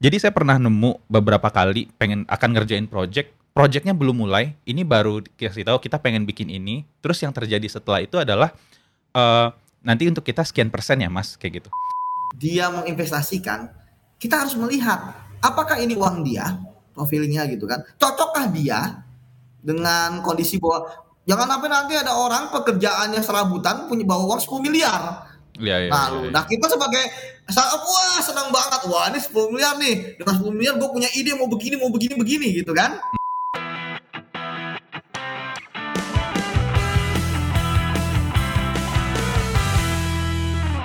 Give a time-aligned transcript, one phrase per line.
[0.00, 5.20] Jadi saya pernah nemu beberapa kali pengen akan ngerjain project, projectnya belum mulai, ini baru
[5.36, 8.48] kasih tahu kita pengen bikin ini, terus yang terjadi setelah itu adalah
[9.12, 9.52] uh,
[9.84, 11.68] nanti untuk kita sekian persen ya mas, kayak gitu.
[12.40, 13.68] Dia menginvestasikan,
[14.16, 16.48] kita harus melihat apakah ini uang dia,
[16.96, 19.04] profilnya gitu kan, cocokkah dia
[19.60, 20.88] dengan kondisi bahwa
[21.28, 25.28] jangan sampai nanti ada orang pekerjaannya serabutan punya bawa uang 10 miliar.
[25.60, 26.32] Ya, ya, Lalu, ya, ya.
[26.32, 27.04] nah kita sebagai
[27.50, 31.34] startup wah senang banget wah ini 10 miliar nih dengan 10 miliar gue punya ide
[31.34, 32.94] mau begini mau begini begini gitu kan.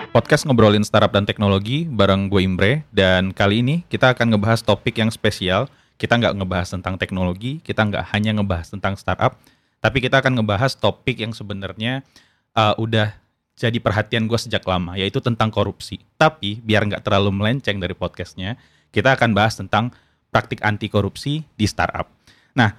[0.09, 4.97] Podcast ngobrolin startup dan teknologi bareng gue Imbre dan kali ini kita akan ngebahas topik
[4.97, 5.69] yang spesial.
[5.95, 9.39] Kita nggak ngebahas tentang teknologi, kita nggak hanya ngebahas tentang startup,
[9.79, 12.03] tapi kita akan ngebahas topik yang sebenarnya
[12.51, 13.15] uh, udah
[13.55, 16.03] jadi perhatian gue sejak lama, yaitu tentang korupsi.
[16.19, 18.59] Tapi biar nggak terlalu melenceng dari podcastnya,
[18.91, 19.95] kita akan bahas tentang
[20.27, 22.11] praktik anti korupsi di startup.
[22.51, 22.75] Nah,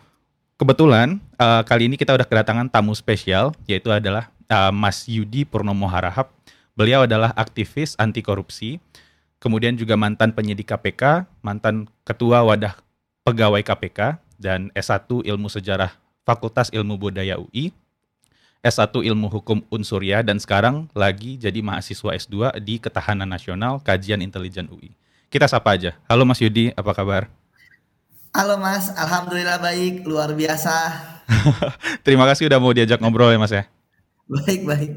[0.61, 5.89] kebetulan uh, kali ini kita udah kedatangan tamu spesial, yaitu adalah uh, Mas Yudi Purnomo
[5.89, 6.29] Harahap.
[6.77, 8.77] Beliau adalah aktivis anti korupsi,
[9.41, 12.77] kemudian juga mantan penyidik KPK, mantan ketua wadah
[13.25, 15.97] pegawai KPK, dan S1 Ilmu Sejarah
[16.29, 17.73] Fakultas Ilmu Budaya UI,
[18.67, 24.67] S1 Ilmu Hukum Unsurya, dan sekarang lagi jadi mahasiswa S2 di Ketahanan Nasional Kajian Intelijen
[24.67, 24.91] UI.
[25.31, 25.95] Kita sapa aja.
[26.11, 27.31] Halo Mas Yudi, apa kabar?
[28.35, 30.75] Halo Mas, alhamdulillah baik, luar biasa.
[32.07, 33.71] Terima kasih udah mau diajak ngobrol ya Mas ya.
[34.27, 34.91] Baik, baik.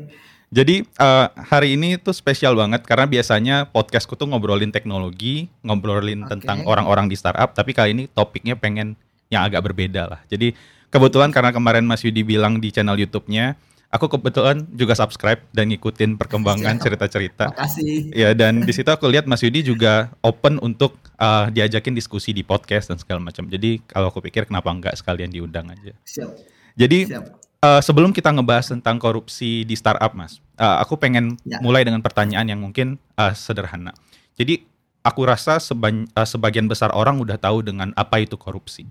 [0.49, 6.41] Jadi uh, hari ini tuh spesial banget karena biasanya podcastku tuh ngobrolin teknologi, ngobrolin Oke.
[6.41, 8.97] tentang orang-orang di startup, tapi kali ini topiknya pengen
[9.29, 10.19] yang agak berbeda lah.
[10.25, 10.57] Jadi
[10.89, 13.57] kebetulan karena kemarin Mas Yudi bilang di channel YouTube-nya,
[13.89, 16.83] aku kebetulan juga subscribe dan ngikutin perkembangan Siap.
[16.85, 17.45] cerita-cerita.
[17.53, 18.13] Makasih.
[18.13, 22.45] Ya dan di situ aku lihat Mas Yudi juga open untuk uh, diajakin diskusi di
[22.45, 23.49] podcast dan segala macam.
[23.49, 25.93] Jadi kalau aku pikir kenapa enggak sekalian diundang aja.
[26.05, 26.29] Siap.
[26.77, 27.25] Jadi Siap.
[27.59, 31.59] Uh, sebelum kita ngebahas tentang korupsi di startup, Mas, uh, aku pengen Ya.
[31.59, 33.91] mulai dengan pertanyaan yang mungkin uh, sederhana.
[34.39, 34.63] Jadi,
[35.03, 38.87] aku rasa seban- uh, sebagian besar orang udah tahu dengan apa itu korupsi.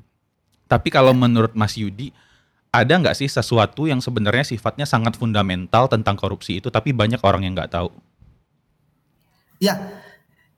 [0.69, 2.13] Tapi kalau menurut Mas Yudi,
[2.69, 7.49] ada nggak sih sesuatu yang sebenarnya sifatnya sangat fundamental tentang korupsi itu, tapi banyak orang
[7.49, 7.89] yang nggak tahu?
[9.59, 9.75] Ya,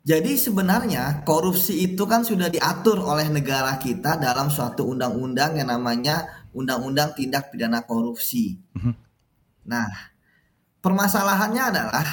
[0.03, 6.41] jadi sebenarnya korupsi itu kan sudah diatur oleh negara kita dalam suatu undang-undang yang namanya
[6.50, 8.59] Undang-Undang Tindak Pidana Korupsi.
[8.75, 8.94] Mhm.
[9.71, 9.87] Nah,
[10.82, 12.06] permasalahannya adalah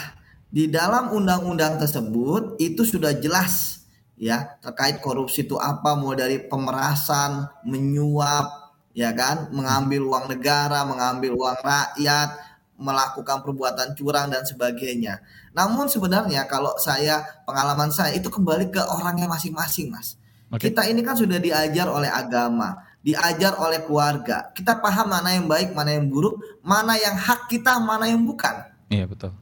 [0.47, 3.76] di dalam undang-undang tersebut itu sudah jelas
[4.17, 11.37] ya terkait korupsi itu apa mulai dari pemerasan, menyuap, ya kan, mengambil uang negara, mengambil
[11.37, 12.29] uang rakyat,
[12.77, 15.21] melakukan perbuatan curang dan sebagainya.
[15.53, 20.17] Namun sebenarnya kalau saya pengalaman saya itu kembali ke orangnya masing-masing, Mas.
[20.49, 20.69] Oke.
[20.69, 24.49] Kita ini kan sudah diajar oleh agama, diajar oleh keluarga.
[24.53, 28.65] Kita paham mana yang baik, mana yang buruk, mana yang hak kita, mana yang bukan.
[28.87, 29.35] Iya betul.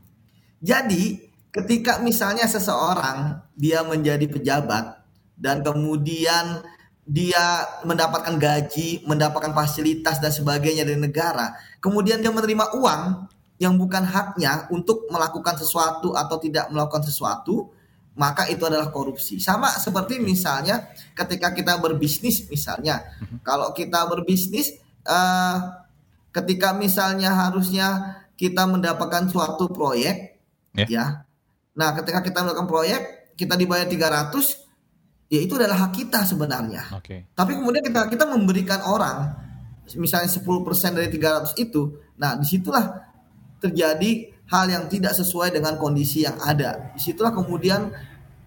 [0.66, 1.25] Jadi,
[1.56, 5.00] ketika misalnya seseorang dia menjadi pejabat
[5.40, 6.60] dan kemudian
[7.08, 14.04] dia mendapatkan gaji, mendapatkan fasilitas dan sebagainya dari negara, kemudian dia menerima uang yang bukan
[14.04, 17.72] haknya untuk melakukan sesuatu atau tidak melakukan sesuatu,
[18.20, 19.40] maka itu adalah korupsi.
[19.40, 23.00] Sama seperti misalnya ketika kita berbisnis misalnya,
[23.48, 24.76] kalau kita berbisnis
[25.08, 25.58] eh,
[26.36, 30.36] ketika misalnya harusnya kita mendapatkan suatu proyek
[30.76, 30.86] Ya.
[30.92, 31.06] ya.
[31.75, 33.02] Nah, ketika kita melakukan proyek,
[33.36, 34.66] kita dibayar 300,
[35.28, 36.88] ya itu adalah hak kita sebenarnya.
[36.96, 37.30] Oke.
[37.36, 39.36] Tapi kemudian kita kita memberikan orang
[39.94, 43.06] misalnya 10% dari 300 itu, nah di situlah
[43.62, 46.96] terjadi hal yang tidak sesuai dengan kondisi yang ada.
[46.96, 47.94] Di situlah kemudian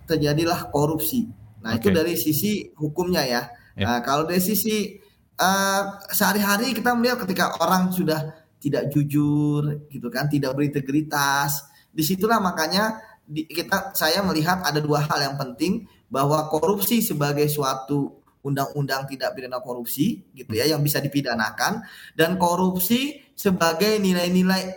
[0.09, 1.28] terjadilah korupsi.
[1.62, 1.95] Nah, itu Oke.
[1.95, 3.43] dari sisi hukumnya ya.
[3.78, 3.87] Ya.
[3.87, 4.99] Nah, kalau dari sisi
[5.39, 12.43] eh, sehari-hari kita melihat ketika orang sudah tidak jujur gitu kan, tidak berintegritas, di situlah
[12.43, 19.04] makanya di- kita saya melihat ada dua hal yang penting bahwa korupsi sebagai suatu undang-undang
[19.04, 21.84] tidak pidana korupsi gitu ya yang bisa dipidanakan
[22.16, 24.72] dan korupsi sebagai nilai-nilai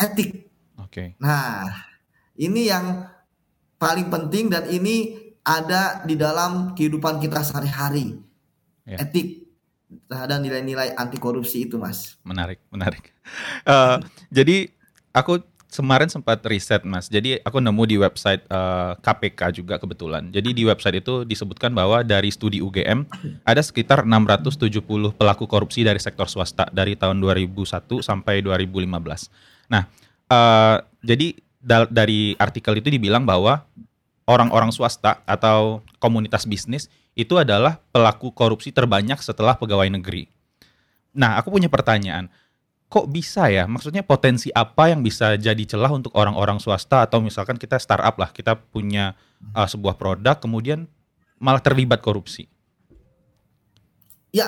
[0.00, 0.48] etik.
[0.80, 1.12] Oke.
[1.20, 1.68] Nah,
[2.40, 3.04] ini yang
[3.76, 8.16] paling penting dan ini ada di dalam kehidupan kita sehari-hari.
[8.88, 9.04] Ya.
[9.04, 9.44] Etik
[10.08, 12.16] terhadap nilai-nilai anti korupsi itu, Mas.
[12.24, 13.12] Menarik, menarik.
[13.64, 13.96] Eh,
[14.28, 14.68] jadi
[15.16, 15.40] aku
[15.74, 17.10] kemarin sempat riset mas.
[17.10, 20.30] Jadi aku nemu di website eh, KPK juga kebetulan.
[20.30, 23.02] Jadi di website itu disebutkan bahwa dari studi UGM
[23.50, 24.80] ada sekitar 670
[25.18, 29.28] pelaku korupsi dari sektor swasta dari tahun 2001 sampai 2015.
[29.68, 29.82] Nah,
[30.30, 31.34] eh, jadi
[31.90, 33.64] dari artikel itu dibilang bahwa
[34.28, 40.28] orang-orang swasta atau komunitas bisnis itu adalah pelaku korupsi terbanyak setelah pegawai negeri.
[41.14, 42.26] Nah, aku punya pertanyaan.
[42.94, 43.66] Kok bisa ya?
[43.66, 48.30] Maksudnya potensi apa yang bisa jadi celah untuk orang-orang swasta atau misalkan kita startup lah,
[48.30, 49.18] kita punya
[49.50, 50.86] uh, sebuah produk kemudian
[51.42, 52.46] malah terlibat korupsi?
[54.30, 54.46] Ya,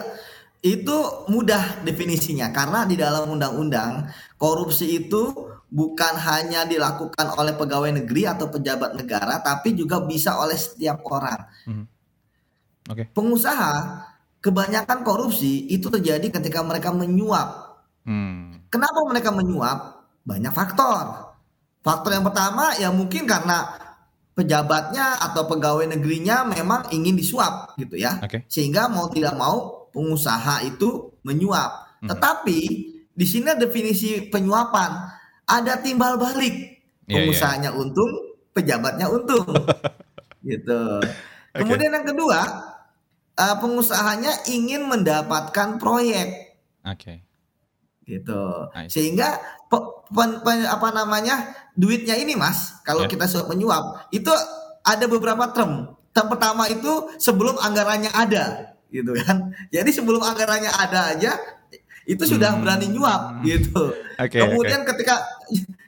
[0.63, 5.35] itu mudah definisinya karena di dalam undang-undang korupsi itu
[5.67, 11.41] bukan hanya dilakukan oleh pegawai negeri atau pejabat negara tapi juga bisa oleh setiap orang.
[11.67, 11.87] Hmm.
[12.87, 13.11] Okay.
[13.11, 14.07] Pengusaha
[14.39, 17.66] kebanyakan korupsi itu terjadi ketika mereka menyuap.
[18.06, 18.62] Hmm.
[18.70, 20.06] Kenapa mereka menyuap?
[20.23, 21.37] Banyak faktor.
[21.82, 23.67] Faktor yang pertama ya mungkin karena
[24.37, 28.23] pejabatnya atau pegawai negerinya memang ingin disuap gitu ya.
[28.23, 28.47] Okay.
[28.47, 32.00] Sehingga mau tidak mau pengusaha itu menyuap.
[32.05, 32.08] Hmm.
[32.14, 32.58] Tetapi
[33.17, 34.91] di sini definisi penyuapan
[35.49, 36.55] ada timbal balik.
[37.06, 37.14] Yeah, iya.
[37.23, 37.81] Pengusahanya yeah.
[37.81, 38.12] untung,
[38.52, 39.47] pejabatnya untung.
[40.50, 40.82] gitu.
[41.00, 41.64] Okay.
[41.64, 42.41] Kemudian yang kedua,
[43.41, 46.61] uh, pengusahanya ingin mendapatkan proyek.
[46.85, 47.00] Oke.
[47.00, 47.17] Okay.
[48.06, 48.43] Gitu.
[48.70, 48.94] Nice.
[48.94, 49.35] Sehingga
[49.67, 49.79] pe,
[50.14, 51.67] pe, pe, apa namanya?
[51.76, 53.12] duitnya ini Mas, kalau yeah.
[53.12, 54.32] kita suap menyuap, itu
[54.81, 55.93] ada beberapa term.
[56.17, 59.53] Term pertama itu sebelum anggarannya ada gitu kan.
[59.75, 61.37] Jadi sebelum anggarannya ada aja
[62.06, 62.62] itu sudah hmm.
[62.64, 63.93] berani nyuap gitu.
[64.17, 64.94] Okay, kemudian okay.
[64.94, 65.14] ketika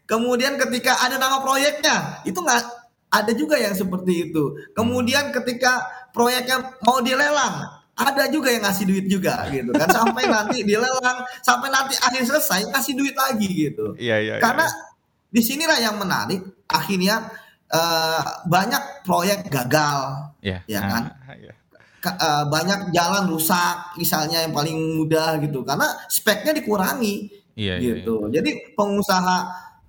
[0.04, 2.60] kemudian ketika ada nama proyeknya itu nggak
[3.08, 4.52] ada juga yang seperti itu.
[4.76, 5.80] Kemudian ketika
[6.12, 11.68] proyeknya mau dilelang ada juga yang ngasih duit juga gitu kan sampai nanti dilelang sampai
[11.68, 13.98] nanti akhir selesai kasih duit lagi gitu.
[13.98, 14.34] Iya iya.
[14.38, 15.34] iya Karena iya.
[15.34, 16.40] di sinilah yang menarik
[16.70, 17.26] akhirnya
[17.74, 20.62] uh, banyak proyek gagal yeah.
[20.70, 21.10] ya kan.
[21.26, 21.58] Uh, yeah
[22.06, 27.28] uh, banyak jalan rusak misalnya yang paling mudah gitu karena speknya dikurangi
[27.58, 28.26] iya, iya gitu.
[28.26, 28.32] Iya, iya.
[28.40, 29.38] Jadi pengusaha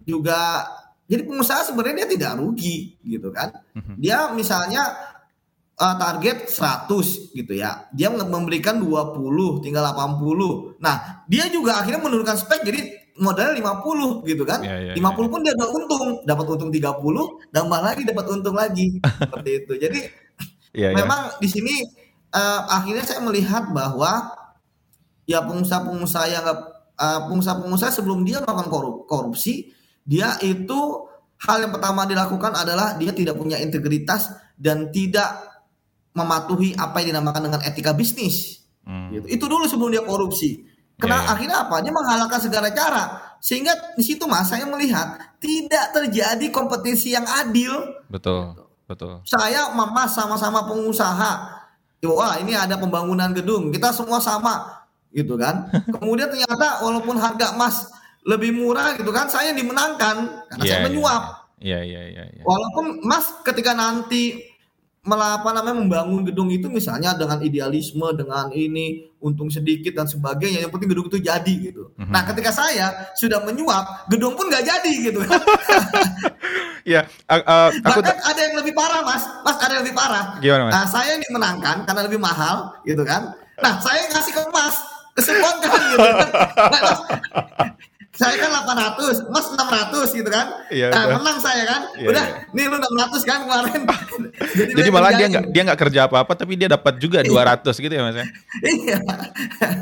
[0.03, 0.41] juga
[1.09, 3.53] jadi pengusaha sebenarnya dia tidak rugi gitu kan.
[3.73, 3.93] Mhm.
[3.97, 4.93] Dia misalnya
[5.79, 7.87] uh, target 100 gitu ya.
[7.95, 10.83] Dia memberikan 20 tinggal 80.
[10.83, 12.81] Nah, dia juga akhirnya menurunkan spek jadi
[13.19, 14.59] modalnya 50 gitu kan.
[14.63, 15.27] Yeah, yeah, 50 yeah.
[15.31, 18.87] pun dia dapat untung, dapat untung 30, tambah lagi dapat untung lagi
[19.23, 19.73] seperti itu.
[19.79, 19.99] Jadi
[20.75, 20.97] yeah, iya.
[20.99, 21.39] memang yeah.
[21.39, 21.75] di sini
[22.35, 24.35] uh, akhirnya saya melihat bahwa
[25.29, 29.71] ya pengusaha-pengusaha yang uh, pengusaha-pengusaha sebelum dia melakukan korupsi,
[30.03, 31.07] dia itu
[31.39, 35.48] hal yang pertama dilakukan adalah dia tidak punya integritas dan tidak
[36.19, 38.67] mematuhi apa yang dinamakan dengan etika bisnis.
[38.83, 39.15] Hmm.
[39.15, 39.39] Gitu.
[39.39, 40.67] Itu dulu sebelum dia korupsi.
[40.99, 41.33] Karena yeah, yeah.
[41.33, 41.75] akhirnya apa?
[41.79, 43.03] Dia menghalalkan segala cara.
[43.39, 48.03] Sehingga di situ Mas saya melihat tidak terjadi kompetisi yang adil.
[48.11, 48.67] Betul.
[48.89, 49.23] Betul.
[49.23, 51.59] Saya mama sama-sama pengusaha
[52.07, 55.67] wah ini ada pembangunan gedung, kita semua sama gitu kan.
[55.99, 57.91] Kemudian ternyata walaupun harga emas
[58.23, 61.23] lebih murah gitu kan, saya dimenangkan karena yeah, saya iya, menyuap.
[61.59, 62.23] Iya iya iya.
[62.39, 62.43] Ya.
[62.47, 64.48] Walaupun emas ketika nanti
[65.07, 70.71] apa namanya membangun gedung itu misalnya dengan idealisme dengan ini untung sedikit dan sebagainya yang
[70.71, 71.95] penting gedung itu jadi gitu.
[71.95, 72.11] Mm-hmm.
[72.11, 75.23] Nah ketika saya sudah menyuap gedung pun nggak jadi gitu.
[76.93, 80.25] ya, uh, uh, aku bahkan ada yang lebih parah mas, mas ada yang lebih parah.
[80.43, 80.73] Gimana mas?
[80.75, 83.39] Nah saya yang dimenangkan karena lebih mahal gitu kan.
[83.63, 84.75] Nah saya ngasih ke mas
[85.15, 86.07] kesembuhan kan gitu.
[86.69, 86.95] Nah,
[88.19, 90.67] saya kan 800, Mas 600 gitu kan.
[90.67, 91.81] Iya, nah, menang saya kan.
[91.95, 92.51] Iya, udah, iya.
[92.51, 93.81] nih lu 600 kan kemarin.
[94.59, 97.71] Jadi, Jadi malah dia nggak dia nggak kerja apa-apa tapi dia dapat juga 200 iya.
[97.79, 98.25] gitu ya Mas ya.
[98.59, 98.97] Iya.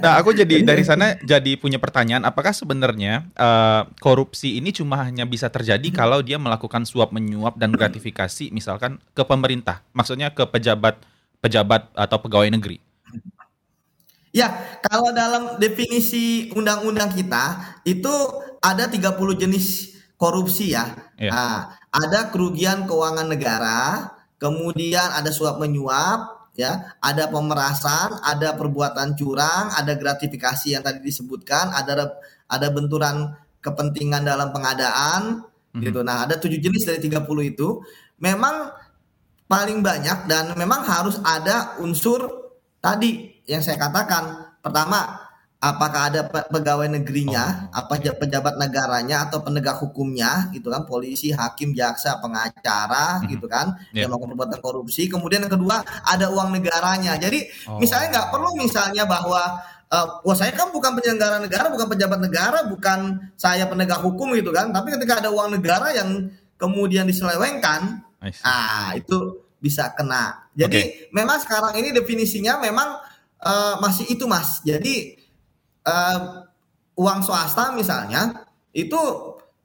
[0.05, 5.25] Nah, aku jadi dari sana jadi punya pertanyaan, apakah sebenarnya uh, korupsi ini cuma hanya
[5.25, 5.97] bisa terjadi hmm.
[5.97, 11.01] kalau dia melakukan suap menyuap dan gratifikasi misalkan ke pemerintah, maksudnya ke pejabat
[11.41, 12.86] pejabat atau pegawai negeri?
[14.37, 17.57] Ya, kalau dalam definisi undang-undang kita
[17.89, 18.13] itu
[18.61, 20.93] ada 30 jenis korupsi ya.
[21.17, 21.33] ya.
[21.33, 21.55] Nah,
[21.89, 29.97] ada kerugian keuangan negara, kemudian ada suap menyuap, ya, ada pemerasan, ada perbuatan curang, ada
[29.97, 35.81] gratifikasi yang tadi disebutkan, ada ada benturan kepentingan dalam pengadaan mm-hmm.
[35.81, 36.05] gitu.
[36.05, 37.25] Nah, ada tujuh jenis dari 30
[37.57, 37.81] itu.
[38.21, 38.69] Memang
[39.49, 45.27] paling banyak dan memang harus ada unsur tadi yang saya katakan pertama
[45.57, 51.73] apakah ada pegawai negerinya, oh, apa pejabat negaranya atau penegak hukumnya gitu kan, polisi, hakim,
[51.73, 53.25] jaksa, pengacara hmm.
[53.33, 54.05] gitu kan, yeah.
[54.05, 55.09] yang melakukan perbuatan korupsi.
[55.09, 57.17] Kemudian yang kedua ada uang negaranya.
[57.17, 57.81] Jadi oh.
[57.81, 59.41] misalnya nggak perlu misalnya bahwa
[59.89, 62.99] uh, wah saya kan bukan penyelenggara negara, bukan pejabat negara, bukan
[63.33, 66.29] saya penegak hukum gitu kan, tapi ketika ada uang negara yang
[66.61, 68.05] kemudian diselewengkan,
[68.45, 70.53] ah itu bisa kena.
[70.53, 71.09] Jadi okay.
[71.09, 72.97] memang sekarang ini definisinya memang
[73.41, 74.61] uh, masih itu mas.
[74.65, 75.17] Jadi
[75.85, 76.47] uh,
[76.97, 78.97] uang swasta misalnya itu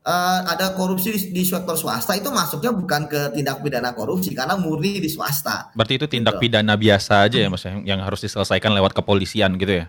[0.05, 4.59] uh, ada korupsi di, di sektor swasta itu masuknya bukan ke tindak pidana korupsi karena
[4.59, 5.73] murni di swasta.
[5.73, 6.49] Berarti itu tindak gitu.
[6.49, 9.87] pidana biasa aja ya mas yang, yang harus diselesaikan lewat kepolisian gitu ya?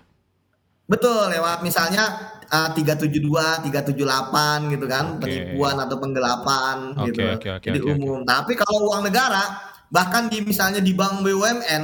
[0.83, 5.21] Betul, lewat misalnya uh, 372, 378 gitu kan, okay.
[5.23, 7.21] penipuan atau penggelapan okay, gitu.
[7.39, 8.19] Okay, okay, di okay, umum.
[8.21, 8.27] Okay.
[8.27, 9.43] Tapi kalau uang negara
[9.87, 11.83] bahkan di misalnya di bank BUMN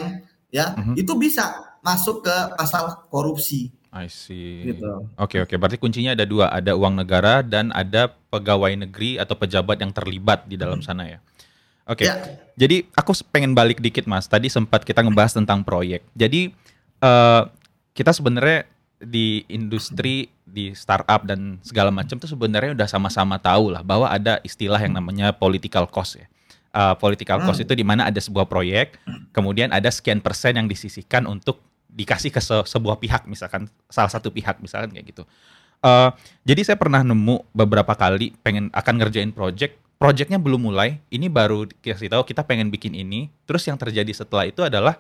[0.52, 0.96] ya, mm -hmm.
[1.00, 3.72] itu bisa masuk ke pasal korupsi.
[3.90, 4.70] I see.
[4.70, 4.86] Gitu.
[5.18, 5.58] Oke okay, oke, okay.
[5.58, 10.46] berarti kuncinya ada dua, ada uang negara dan ada pegawai negeri atau pejabat yang terlibat
[10.46, 11.20] di dalam sana ya.
[11.90, 12.06] Oke.
[12.06, 12.08] Okay.
[12.08, 12.16] Ya.
[12.54, 14.30] Jadi aku pengen balik dikit mas.
[14.30, 16.06] Tadi sempat kita ngebahas tentang proyek.
[16.14, 16.54] Jadi
[17.02, 17.50] uh,
[17.98, 18.70] kita sebenarnya
[19.02, 24.38] di industri di startup dan segala macam tuh sebenarnya udah sama-sama tahu lah bahwa ada
[24.46, 26.28] istilah yang namanya political cost ya.
[26.70, 27.66] Uh, political cost hmm.
[27.66, 29.02] itu di mana ada sebuah proyek,
[29.34, 31.58] kemudian ada sekian persen yang disisihkan untuk
[31.90, 35.24] dikasih ke se sebuah pihak misalkan salah satu pihak misalkan kayak gitu.
[35.80, 36.12] Uh,
[36.44, 41.72] jadi saya pernah nemu beberapa kali pengen akan ngerjain project, projectnya belum mulai, ini baru
[41.80, 45.00] kasih tahu kita pengen bikin ini, terus yang terjadi setelah itu adalah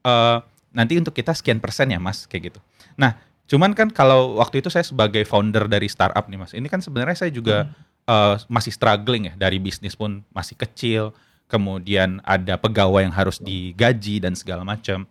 [0.00, 0.40] uh,
[0.72, 2.60] nanti untuk kita sekian persen ya mas kayak gitu.
[2.96, 6.80] Nah cuman kan kalau waktu itu saya sebagai founder dari startup nih mas, ini kan
[6.80, 8.08] sebenarnya saya juga hmm.
[8.08, 11.12] uh, masih struggling ya dari bisnis pun masih kecil,
[11.52, 15.04] kemudian ada pegawai yang harus digaji dan segala macam.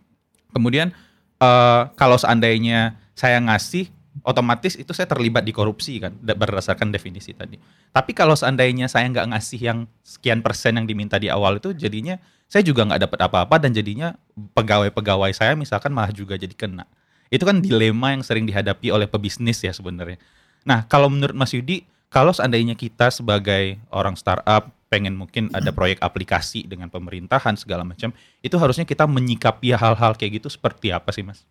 [0.50, 0.90] Kemudian
[1.44, 7.58] uh, kalau seandainya saya ngasih otomatis itu saya terlibat di korupsi kan berdasarkan definisi tadi.
[7.90, 12.16] Tapi kalau seandainya saya nggak ngasih yang sekian persen yang diminta di awal itu jadinya
[12.46, 14.14] saya juga nggak dapat apa-apa dan jadinya
[14.54, 16.86] pegawai-pegawai saya misalkan malah juga jadi kena.
[17.28, 20.22] Itu kan dilema yang sering dihadapi oleh pebisnis ya sebenarnya.
[20.62, 25.98] Nah kalau menurut Mas Yudi, kalau seandainya kita sebagai orang startup pengen mungkin ada proyek
[25.98, 31.26] aplikasi dengan pemerintahan segala macam, itu harusnya kita menyikapi hal-hal kayak gitu seperti apa sih,
[31.26, 31.42] Mas?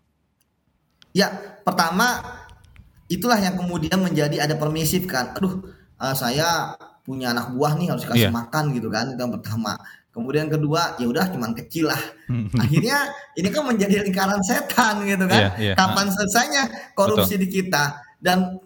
[1.11, 2.23] Ya, pertama
[3.11, 5.35] itulah yang kemudian menjadi ada permisif kan.
[5.35, 5.59] Aduh,
[5.99, 8.33] uh, saya punya anak buah nih harus kasih yeah.
[8.33, 9.11] makan gitu kan.
[9.11, 9.75] Itu yang pertama.
[10.13, 11.99] Kemudian kedua, ya udah cuman kecil lah.
[12.63, 15.51] Akhirnya ini kan menjadi lingkaran setan gitu kan.
[15.59, 15.75] Yeah, yeah.
[15.75, 16.63] Kapan selesainya
[16.95, 17.43] korupsi Betul.
[17.43, 17.83] di kita?
[18.23, 18.57] Dan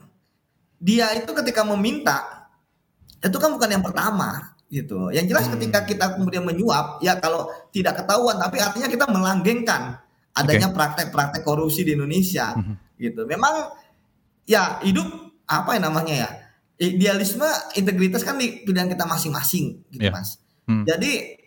[0.78, 2.38] dia itu ketika meminta
[3.18, 5.12] itu kan bukan yang pertama gitu.
[5.16, 5.54] Yang jelas hmm.
[5.60, 10.00] ketika kita kemudian menyuap, ya kalau tidak ketahuan, tapi artinya kita melanggengkan
[10.38, 11.48] adanya praktek-praktek okay.
[11.48, 13.00] korupsi di Indonesia, hmm.
[13.00, 13.26] gitu.
[13.26, 13.74] Memang
[14.46, 15.08] ya hidup
[15.48, 16.30] apa yang namanya ya
[16.78, 20.14] idealisme, integritas kan di pilihan kita masing-masing, gitu yeah.
[20.14, 20.38] mas.
[20.70, 20.86] Hmm.
[20.86, 21.42] Jadi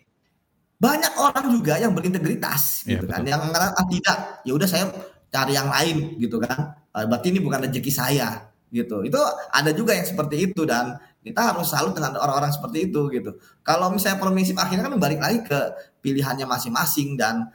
[0.81, 3.31] banyak orang juga yang berintegritas, yeah, gitu kan, betul.
[3.31, 4.85] yang mengatakan ah tidak, ya udah saya
[5.31, 6.75] cari yang lain, gitu kan.
[6.91, 9.07] Ah, berarti ini bukan rezeki saya, gitu.
[9.07, 9.21] Itu
[9.53, 13.37] ada juga yang seperti itu dan kita harus salut dengan orang-orang seperti itu gitu.
[13.61, 15.59] Kalau misalnya permisif akhirnya kan balik lagi ke
[16.01, 17.49] pilihannya masing-masing dan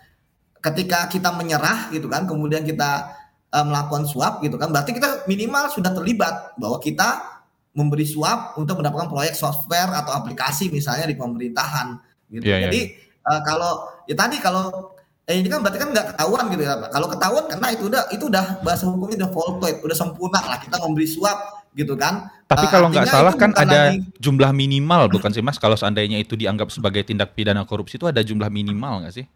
[0.63, 3.11] ketika kita menyerah gitu kan, kemudian kita
[3.51, 7.43] uh, melakukan suap gitu kan, berarti kita minimal sudah terlibat bahwa kita
[7.77, 11.99] memberi suap untuk mendapatkan proyek software atau aplikasi misalnya di pemerintahan
[12.31, 12.47] gitu.
[12.47, 13.05] Yeah, iya, Jadi yeah.
[13.27, 14.95] Uh, kalau ya tadi kalau
[15.27, 16.79] eh, ini kan berarti kan nggak ketahuan gitu ya.
[16.95, 20.79] Kalau ketahuan karena itu udah itu udah bahasa hukumnya udah voltoid, udah sempurna lah kita
[20.79, 22.33] memberi suap gitu kan.
[22.49, 25.61] Tapi uh, kalau nggak salah kan ada lagi, jumlah minimal bukan sih mas?
[25.61, 29.29] Kalau seandainya itu dianggap sebagai tindak pidana korupsi itu ada jumlah minimal nggak sih?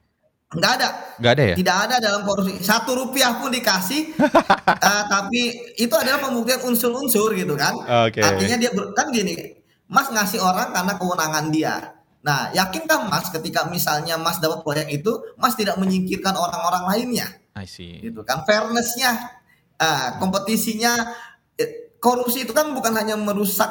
[0.50, 0.88] Nggak ada.
[1.20, 1.54] Nggak ada ya?
[1.60, 2.58] Tidak ada dalam korupsi.
[2.64, 7.76] Satu rupiah pun dikasih, uh, tapi itu adalah pembuktian unsur-unsur gitu kan.
[8.10, 8.24] Okay.
[8.24, 11.76] Artinya dia kan gini, Mas ngasih orang karena kewenangan dia.
[12.20, 17.28] Nah, yakinkah Mas ketika misalnya Mas dapat proyek itu, Mas tidak menyingkirkan orang-orang lainnya?
[17.54, 18.02] I see.
[18.02, 19.40] Gitu kan, fairnessnya,
[19.80, 21.14] uh, kompetisinya
[22.00, 23.70] korupsi itu kan bukan hanya merusak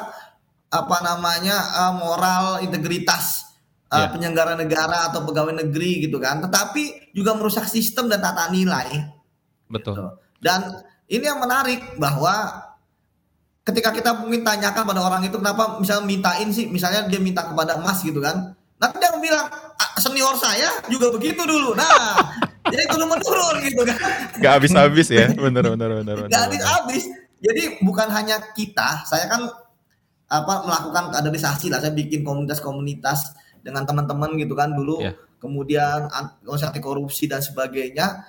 [0.70, 3.50] apa namanya uh, moral integritas
[3.90, 4.08] uh, yeah.
[4.14, 9.10] penyelenggara negara atau pegawai negeri gitu kan, tetapi juga merusak sistem dan tata nilai.
[9.66, 9.98] Betul.
[9.98, 10.06] Gitu.
[10.40, 10.60] Dan
[11.10, 12.64] ini yang menarik bahwa
[13.66, 17.82] ketika kita mungkin tanyakan pada orang itu kenapa misalnya mintain sih, misalnya dia minta kepada
[17.82, 19.46] emas gitu kan, nanti dia bilang
[19.98, 21.74] senior saya juga begitu dulu.
[21.74, 22.16] Nah,
[22.72, 23.98] jadi turun menurun gitu kan.
[24.38, 26.16] Gak habis-habis ya, bener bener bener.
[26.30, 27.04] Gak habis-habis.
[27.40, 29.48] Jadi bukan hanya kita, saya kan
[30.30, 35.16] apa melakukan kaderisasi lah, saya bikin komunitas-komunitas dengan teman-teman gitu kan dulu, yeah.
[35.40, 38.28] kemudian anti korupsi dan sebagainya.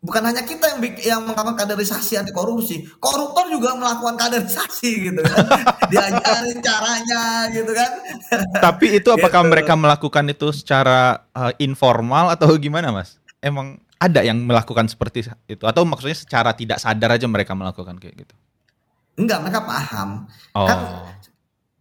[0.00, 5.44] Bukan hanya kita yang yang melakukan kaderisasi anti korupsi, koruptor juga melakukan kaderisasi gitu kan,
[5.92, 7.22] diajarin caranya
[7.52, 7.90] gitu kan.
[8.64, 9.50] Tapi itu apakah gitu.
[9.52, 13.20] mereka melakukan itu secara uh, informal atau gimana mas?
[13.44, 18.24] Emang ada yang melakukan seperti itu atau maksudnya secara tidak sadar aja mereka melakukan kayak
[18.24, 18.34] gitu?
[19.20, 20.24] Enggak, mereka paham.
[20.56, 20.64] Oh.
[20.64, 20.78] Kan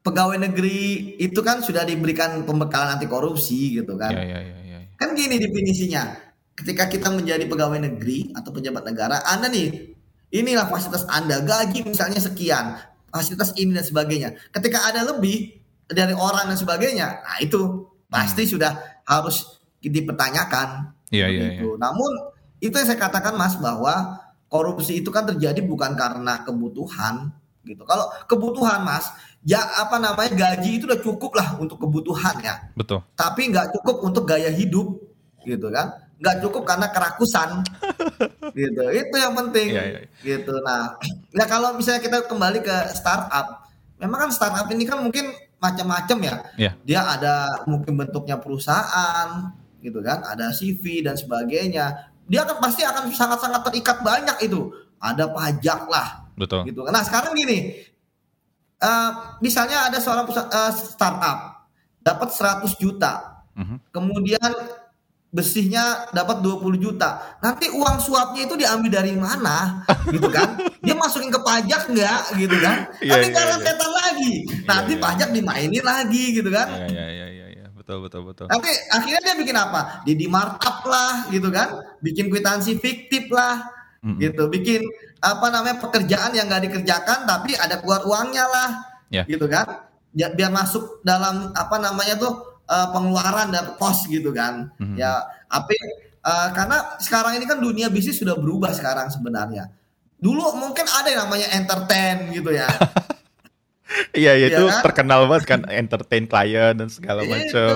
[0.04, 4.12] pegawai negeri itu kan sudah diberikan pembekalan anti korupsi gitu kan.
[4.12, 4.80] Ya, ya, ya, ya.
[5.00, 6.28] Kan gini definisinya.
[6.60, 9.96] Ketika kita menjadi pegawai negeri atau pejabat negara, Anda nih
[10.36, 12.76] inilah fasilitas Anda, gaji misalnya sekian.
[13.10, 14.30] fasilitas ini dan sebagainya.
[14.54, 15.58] Ketika ada lebih
[15.90, 18.52] dari orang dan sebagainya, nah itu pasti hmm.
[18.54, 18.72] sudah
[19.02, 20.94] harus dipertanyakan.
[21.10, 21.62] Iya, iya, iya.
[21.66, 22.12] Namun
[22.60, 27.32] itu yang saya katakan Mas bahwa korupsi itu kan terjadi bukan karena kebutuhan
[27.64, 27.86] gitu.
[27.86, 29.10] Kalau kebutuhan Mas,
[29.46, 32.56] ya apa namanya gaji itu udah cukup lah untuk kebutuhan ya.
[32.74, 33.06] Betul.
[33.14, 34.98] Tapi nggak cukup untuk gaya hidup
[35.46, 36.10] gitu kan.
[36.20, 37.64] Nggak cukup karena kerakusan
[38.60, 38.84] gitu.
[38.92, 39.70] Itu yang penting.
[39.72, 40.00] Iya, iya.
[40.20, 40.54] Gitu.
[40.66, 41.00] Nah,
[41.32, 43.70] ya kalau misalnya kita kembali ke startup,
[44.02, 46.36] memang kan startup ini kan mungkin macam-macam ya.
[46.56, 46.74] Yeah.
[46.84, 52.12] Dia ada mungkin bentuknya perusahaan gitu kan, ada CV dan sebagainya.
[52.30, 54.70] Dia akan pasti akan sangat-sangat terikat banyak itu.
[55.00, 56.30] Ada pajak lah.
[56.36, 56.70] Betul.
[56.70, 56.80] Gitu.
[56.86, 57.88] Nah, sekarang gini.
[58.80, 61.68] Uh, misalnya ada seorang uh, startup
[62.00, 63.44] dapat 100 juta.
[63.58, 63.76] Uh.
[63.76, 63.78] -huh.
[63.92, 64.52] Kemudian
[65.30, 67.38] bersihnya dapat 20 juta.
[67.38, 69.86] Nanti uang suapnya itu diambil dari mana?
[70.14, 70.58] gitu kan?
[70.82, 72.90] Dia masukin ke pajak enggak gitu kan?
[72.98, 73.62] Yeah, Nanti yeah, yeah.
[73.62, 74.34] setan lagi.
[74.66, 76.68] Nanti yeah, pajak dimainin lagi gitu kan?
[76.70, 77.29] Iya iya iya iya ya.
[77.90, 78.46] Betul betul betul.
[78.46, 80.06] Nanti akhirnya dia bikin apa?
[80.06, 81.98] Di di markup lah gitu kan?
[82.06, 83.66] Bikin kwitansi fiktif lah.
[84.00, 84.20] Mm -hmm.
[84.24, 84.82] gitu, bikin
[85.20, 88.70] apa namanya pekerjaan yang nggak dikerjakan tapi ada keluar uangnya lah,
[89.12, 89.28] yeah.
[89.28, 89.90] gitu kan?
[90.16, 94.72] Biar, biar masuk dalam apa namanya tuh uh, pengeluaran dan pos gitu kan.
[94.80, 94.96] Mm-hmm.
[94.96, 95.20] Ya,
[95.52, 95.74] apa
[96.24, 99.68] uh, karena sekarang ini kan dunia bisnis sudah berubah sekarang sebenarnya.
[100.16, 102.72] Dulu mungkin ada yang namanya entertain gitu ya.
[104.14, 104.82] Iya, iya itu kan?
[104.86, 107.74] terkenal banget kan entertain klien dan segala iya, macam.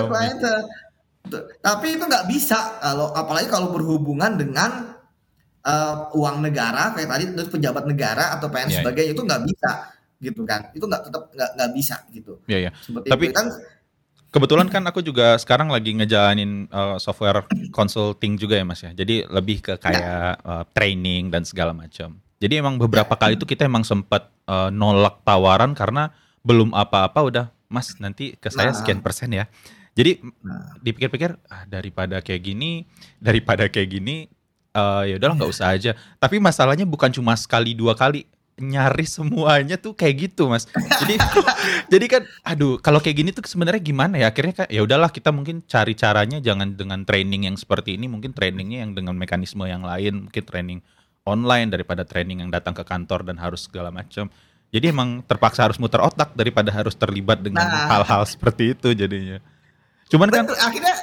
[1.58, 4.94] Tapi itu nggak bisa kalau apalagi kalau berhubungan dengan
[5.64, 8.76] uh, uang negara kayak tadi terus pejabat negara atau PN yeah, iya.
[8.78, 9.16] sebagainya yeah.
[9.16, 9.70] itu nggak bisa
[10.22, 10.60] gitu kan.
[10.70, 12.32] Itu nggak tetap nggak nggak bisa gitu.
[12.46, 12.70] Iya, yeah, iya.
[12.70, 13.10] Yeah.
[13.10, 13.48] Tapi itu kan
[14.34, 18.90] Kebetulan kan aku juga sekarang lagi ngejalanin uh, software consulting juga ya Mas ya.
[18.90, 22.18] Jadi lebih ke kayak uh, training dan segala macam.
[22.44, 26.12] Jadi emang beberapa kali itu kita emang sempat uh, nolak tawaran karena
[26.44, 28.76] belum apa-apa udah Mas nanti ke saya nah.
[28.76, 29.48] sekian persen ya.
[29.96, 30.76] Jadi nah.
[30.84, 32.84] dipikir-pikir ah, daripada kayak gini,
[33.16, 34.28] daripada kayak gini
[34.76, 35.96] uh, ya udahlah nggak usah aja.
[36.20, 38.28] Tapi masalahnya bukan cuma sekali dua kali,
[38.60, 40.70] nyaris semuanya tuh kayak gitu mas
[41.02, 41.18] jadi
[41.92, 45.34] jadi kan aduh kalau kayak gini tuh sebenarnya gimana ya akhirnya kayak ya udahlah kita
[45.34, 49.82] mungkin cari caranya jangan dengan training yang seperti ini mungkin trainingnya yang dengan mekanisme yang
[49.82, 50.78] lain mungkin training
[51.24, 54.28] online daripada training yang datang ke kantor dan harus segala macam
[54.68, 57.88] jadi emang terpaksa harus muter otak daripada harus terlibat dengan nah.
[57.88, 58.30] hal-hal nah.
[58.36, 59.40] seperti itu jadinya
[60.08, 60.94] cuman kan betul, kan akhirnya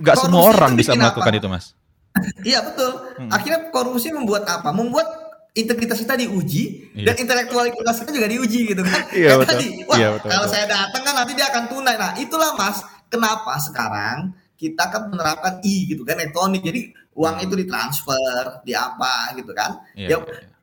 [0.00, 1.40] nggak semua orang bisa melakukan apa?
[1.42, 1.66] itu mas
[2.48, 3.30] iya betul hmm.
[3.34, 5.26] akhirnya korupsi membuat apa membuat
[5.56, 7.10] integritas kita diuji iya.
[7.10, 9.02] dan intelektualitas kita juga diuji gitu kan.
[9.16, 9.56] Iya, betul.
[9.56, 10.52] Tadi, wah iya, betul, kalau betul.
[10.52, 11.96] saya datang kan nanti dia akan tunai.
[11.96, 16.60] Nah itulah mas, kenapa sekarang kita kan menerapkan i gitu kan elektronik.
[16.60, 19.80] Jadi uang itu ditransfer, di apa gitu kan.
[19.96, 20.16] Iya, ya,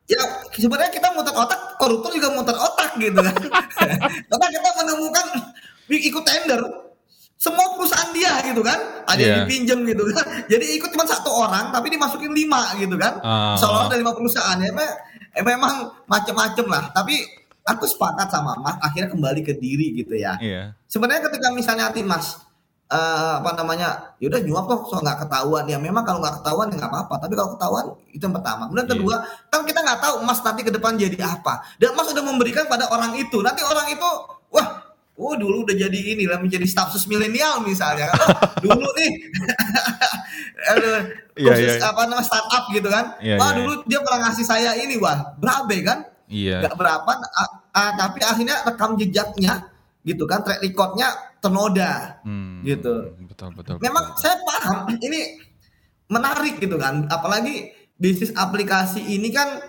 [0.08, 0.22] iya.
[0.22, 0.22] ya
[0.54, 3.36] sebenarnya kita muter otak, koruptor juga muter otak gitu kan.
[4.30, 5.28] Karena kita menemukan
[5.90, 6.62] ikut tender
[7.44, 9.20] semua perusahaan dia gitu kan ada yeah.
[9.20, 9.44] yang iya.
[9.44, 13.60] dipinjam gitu kan jadi ikut cuma satu orang tapi dimasukin lima gitu kan uh.
[13.60, 14.92] seolah ada lima perusahaan ya memang,
[15.36, 15.74] eh, memang
[16.08, 17.20] macam-macam lah tapi
[17.68, 20.72] aku sepakat sama mas akhirnya kembali ke diri gitu ya yeah.
[20.88, 22.40] sebenarnya ketika misalnya nanti mas
[22.94, 26.78] uh, apa namanya yaudah nyuap kok so nggak ketahuan ya memang kalau nggak ketahuan ya
[26.78, 28.94] nggak apa-apa tapi kalau ketahuan itu yang pertama kemudian yeah.
[28.94, 29.16] kedua
[29.50, 32.86] kan kita nggak tahu mas nanti ke depan jadi apa dan mas sudah memberikan pada
[32.94, 34.10] orang itu nanti orang itu
[34.54, 38.10] wah Oh dulu udah jadi ini lah menjadi stafsus milenial misalnya
[38.66, 39.12] dulu nih
[41.38, 41.94] iya, khusus yeah, yeah.
[41.94, 43.62] apa namanya startup gitu kan yeah, wah yeah.
[43.62, 46.74] dulu dia pernah ngasih saya ini wah berabe kan iya yeah.
[46.74, 49.70] berapa uh, uh, tapi akhirnya rekam jejaknya
[50.02, 54.22] gitu kan track recordnya ternoda hmm, gitu betul betul memang betul.
[54.24, 55.44] saya paham ini
[56.08, 59.60] menarik gitu kan apalagi bisnis aplikasi ini kan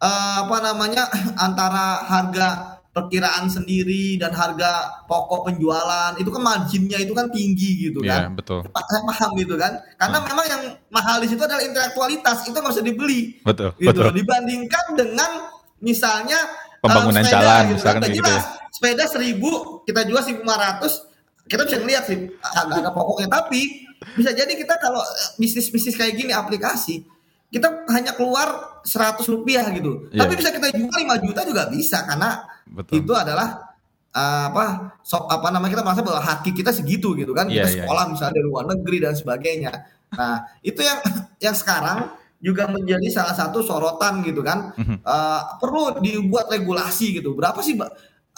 [0.00, 1.04] uh, apa namanya
[1.46, 8.02] antara harga perkiraan sendiri dan harga pokok penjualan itu kan marginnya itu kan tinggi gitu
[8.02, 8.34] yeah, kan.
[8.34, 8.66] betul.
[8.66, 9.78] Saya paham gitu kan.
[9.94, 10.26] Karena hmm.
[10.34, 13.38] memang yang mahal di situ adalah intelektualitas itu nggak dibeli.
[13.46, 13.70] Betul.
[13.78, 13.86] Gitu.
[13.86, 14.10] betul.
[14.10, 15.30] Dibandingkan dengan
[15.78, 16.38] misalnya
[16.82, 17.74] pembangunan uh, jalan gitu.
[17.78, 18.42] misalkan kan, gitu ya.
[18.74, 19.50] Sepeda seribu
[19.86, 21.07] kita jual seribu lima ratus
[21.48, 25.02] kita bisa ngeliat sih harga pokoknya tapi bisa jadi kita kalau
[25.40, 27.02] bisnis bisnis kayak gini aplikasi
[27.48, 30.08] kita hanya keluar 100 rupiah gitu.
[30.12, 30.24] Yeah.
[30.24, 33.00] Tapi bisa kita jual 5 juta juga bisa karena Betul.
[33.00, 33.72] itu adalah
[34.12, 34.64] uh, apa
[35.00, 37.48] sok apa namanya kita merasa bahwa haki kita segitu gitu kan.
[37.48, 38.12] Yeah, kita iya, sekolah yeah.
[38.12, 39.72] misalnya dari luar negeri dan sebagainya.
[40.12, 41.00] Nah, itu yang
[41.48, 44.76] yang sekarang juga menjadi salah satu sorotan gitu kan.
[44.76, 47.32] Uh, perlu dibuat regulasi gitu.
[47.32, 47.80] Berapa sih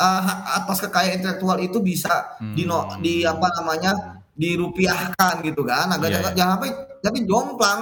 [0.00, 0.22] uh,
[0.64, 2.56] atas kekayaan intelektual itu bisa hmm.
[2.56, 6.36] di no, di apa namanya dirupiahkan gitu kan agar yeah, jangan, yeah.
[6.36, 6.70] jangan sampai
[7.04, 7.80] tapi jomplang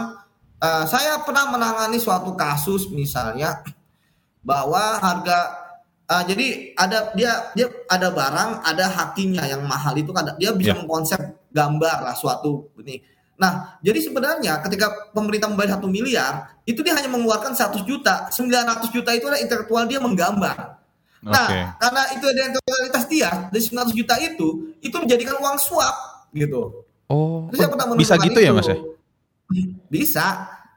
[0.59, 3.63] Uh, saya pernah menangani suatu kasus misalnya
[4.43, 5.55] bahwa harga
[6.11, 10.75] uh, jadi ada dia dia ada barang, ada hakimnya yang mahal itu kan dia bisa
[10.75, 10.79] yeah.
[10.83, 11.21] mengkonsep
[11.55, 12.99] gambar lah suatu ini.
[13.39, 18.91] Nah, jadi sebenarnya ketika pemerintah membayar satu miliar, itu dia hanya mengeluarkan 100 juta, 900
[18.91, 20.78] juta itu adalah intelektual dia menggambar.
[21.19, 21.63] Nah, okay.
[21.83, 25.97] karena itu ada intelektualitas dia, dari 900 juta itu, itu menjadikan uang suap
[26.31, 26.87] gitu.
[27.09, 28.55] Oh, oh bisa gitu ya, itu.
[28.55, 28.79] ya mas ya?
[29.95, 30.27] Bisa,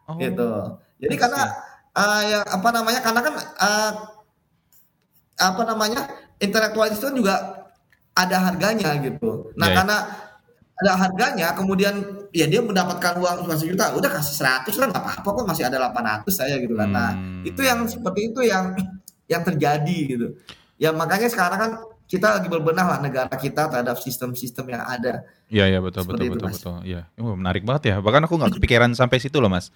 [0.07, 0.15] oh.
[0.15, 0.79] gitu.
[1.03, 1.21] Jadi okay.
[1.27, 1.41] karena
[1.91, 2.99] uh, ya apa namanya?
[3.03, 3.91] Karena kan uh,
[5.41, 6.01] apa namanya
[6.39, 7.35] intelektualitas itu kan juga
[8.15, 9.51] ada harganya gitu.
[9.59, 9.77] Nah yeah, ya.
[9.83, 9.97] karena
[10.81, 11.95] ada harganya, kemudian
[12.33, 15.77] ya dia mendapatkan uang cuma juta, udah kasih 100 lah nggak apa-apa kok masih ada
[15.77, 16.89] 800 saya gitu kan.
[16.89, 17.45] Nah hmm.
[17.45, 18.73] itu yang seperti itu yang
[19.31, 20.27] yang terjadi gitu.
[20.75, 21.71] Ya makanya sekarang kan
[22.11, 25.23] kita lagi berbenah lah negara kita terhadap sistem-sistem yang ada.
[25.47, 26.59] Iya iya betul betul itu, betul mas.
[26.59, 26.77] betul.
[26.83, 27.95] Iya, oh, menarik banget ya.
[28.03, 29.71] Bahkan aku nggak kepikiran sampai situ loh mas.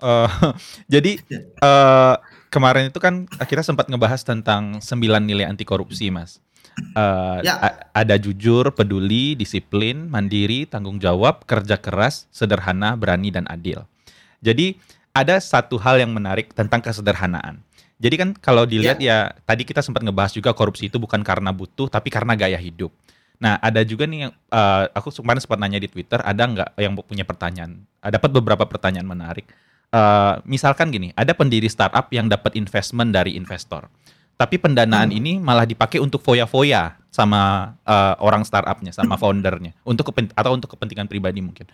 [0.00, 0.24] Uh,
[0.92, 1.20] jadi
[1.60, 2.16] uh,
[2.48, 6.40] kemarin itu kan kita sempat ngebahas tentang sembilan nilai anti korupsi mas.
[6.96, 7.60] Uh, ya.
[7.92, 13.84] ada jujur, peduli, disiplin, mandiri, tanggung jawab, kerja keras, sederhana, berani dan adil.
[14.40, 14.76] Jadi
[15.16, 17.65] ada satu hal yang menarik tentang kesederhanaan.
[17.96, 19.32] Jadi kan kalau dilihat ya.
[19.32, 22.92] ya tadi kita sempat ngebahas juga korupsi itu bukan karena butuh tapi karena gaya hidup.
[23.40, 26.92] Nah ada juga nih yang uh, aku kemarin sempat nanya di Twitter ada nggak yang
[27.00, 27.84] punya pertanyaan?
[28.04, 29.48] Uh, dapat beberapa pertanyaan menarik.
[29.94, 33.88] Uh, misalkan gini, ada pendiri startup yang dapat investment dari investor
[34.36, 35.18] tapi pendanaan hmm.
[35.18, 41.08] ini malah dipakai untuk foya-foya sama uh, orang startupnya, sama foundernya, untuk atau untuk kepentingan
[41.08, 41.64] pribadi mungkin.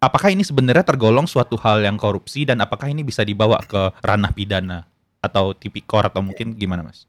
[0.00, 4.32] Apakah ini sebenarnya tergolong suatu hal yang korupsi dan apakah ini bisa dibawa ke ranah
[4.32, 4.84] pidana
[5.26, 7.04] atau tipikor atau mungkin gimana, Mas?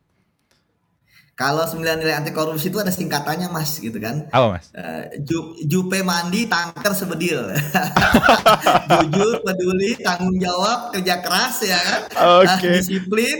[1.37, 4.25] Kalau sembilan nilai anti korupsi itu ada singkatannya mas, gitu kan?
[4.33, 4.73] Apa mas?
[4.73, 7.53] Uh, ju, jupe mandi, tangker sebedil.
[8.89, 12.01] Jujur, peduli, tanggung jawab, kerja keras ya kan?
[12.41, 12.57] Oke.
[12.57, 12.73] Okay.
[12.73, 13.37] Uh, disiplin,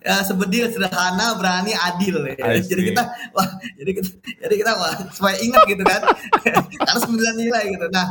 [0.00, 2.24] uh, sebedil, sederhana, berani, adil.
[2.40, 2.56] Ya.
[2.56, 3.04] Jadi kita,
[3.36, 4.08] wah, jadi kita,
[4.40, 6.00] jadi kita wah, supaya ingat gitu kan?
[6.88, 7.86] Karena sembilan nilai gitu.
[7.92, 8.06] Nah,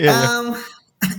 [0.00, 0.56] yeah, um,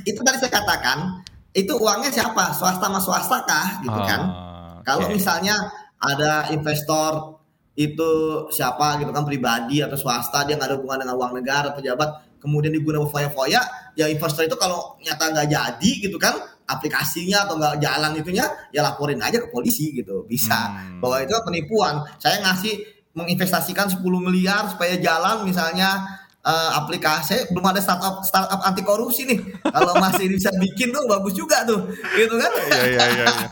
[0.02, 1.22] itu tadi saya katakan,
[1.58, 2.54] itu uangnya siapa?
[2.54, 3.82] Swasta sama swasta kah?
[3.82, 4.22] Gitu kan?
[4.30, 5.18] Oh, Kalau okay.
[5.18, 5.58] misalnya
[5.98, 7.42] ada investor
[7.78, 8.10] itu
[8.50, 12.74] siapa gitu kan pribadi atau swasta dia nggak ada hubungan dengan uang negara pejabat kemudian
[12.74, 13.62] digunakan foya-foya
[13.94, 16.34] ya investor itu kalau nyata nggak jadi gitu kan
[16.66, 21.06] aplikasinya atau nggak jalan itunya ya laporin aja ke polisi gitu bisa hmm.
[21.06, 22.82] bahwa itu penipuan saya ngasih
[23.14, 26.02] menginvestasikan 10 miliar supaya jalan misalnya
[26.48, 29.40] uh, aplikasi belum ada startup startup anti korupsi nih.
[29.68, 31.92] Kalau masih bisa bikin tuh bagus juga tuh.
[32.16, 32.52] Gitu kan?
[32.72, 33.48] Iya iya iya, iya.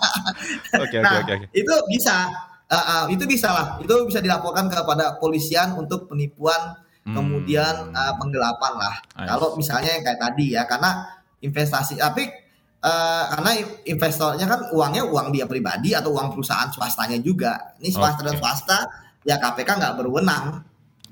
[0.79, 2.31] oke oke oke itu bisa.
[2.65, 3.67] Uh, uh, itu bisa lah.
[3.77, 6.73] Itu bisa dilaporkan kepada polisian untuk penipuan
[7.05, 7.13] hmm.
[7.13, 8.95] kemudian uh, penggelapan lah.
[9.13, 11.03] Kalau misalnya yang kayak tadi ya karena
[11.43, 12.47] investasi tapi
[12.85, 13.51] Uh, karena
[13.89, 17.73] investornya kan uangnya uang dia pribadi atau uang perusahaan swastanya juga.
[17.81, 18.29] Ini swasta okay.
[18.29, 18.77] dan swasta
[19.25, 20.61] ya KPK nggak berwenang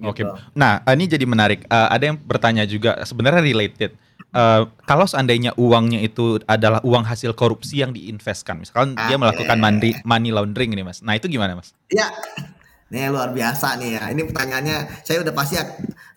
[0.03, 0.21] Oke.
[0.21, 0.23] Okay.
[0.27, 0.59] Gitu.
[0.59, 1.65] Nah, ini jadi menarik.
[1.71, 3.95] Uh, ada yang bertanya juga sebenarnya related.
[4.33, 9.61] Uh, kalau seandainya uangnya itu adalah uang hasil korupsi yang diinvestkan, misalkan ah, dia melakukan
[9.61, 11.05] money, money laundering ini, mas.
[11.05, 11.77] Nah itu gimana, mas?
[11.93, 12.09] Ya,
[12.89, 14.09] nih luar biasa nih ya.
[14.09, 15.61] Ini pertanyaannya, saya udah pasti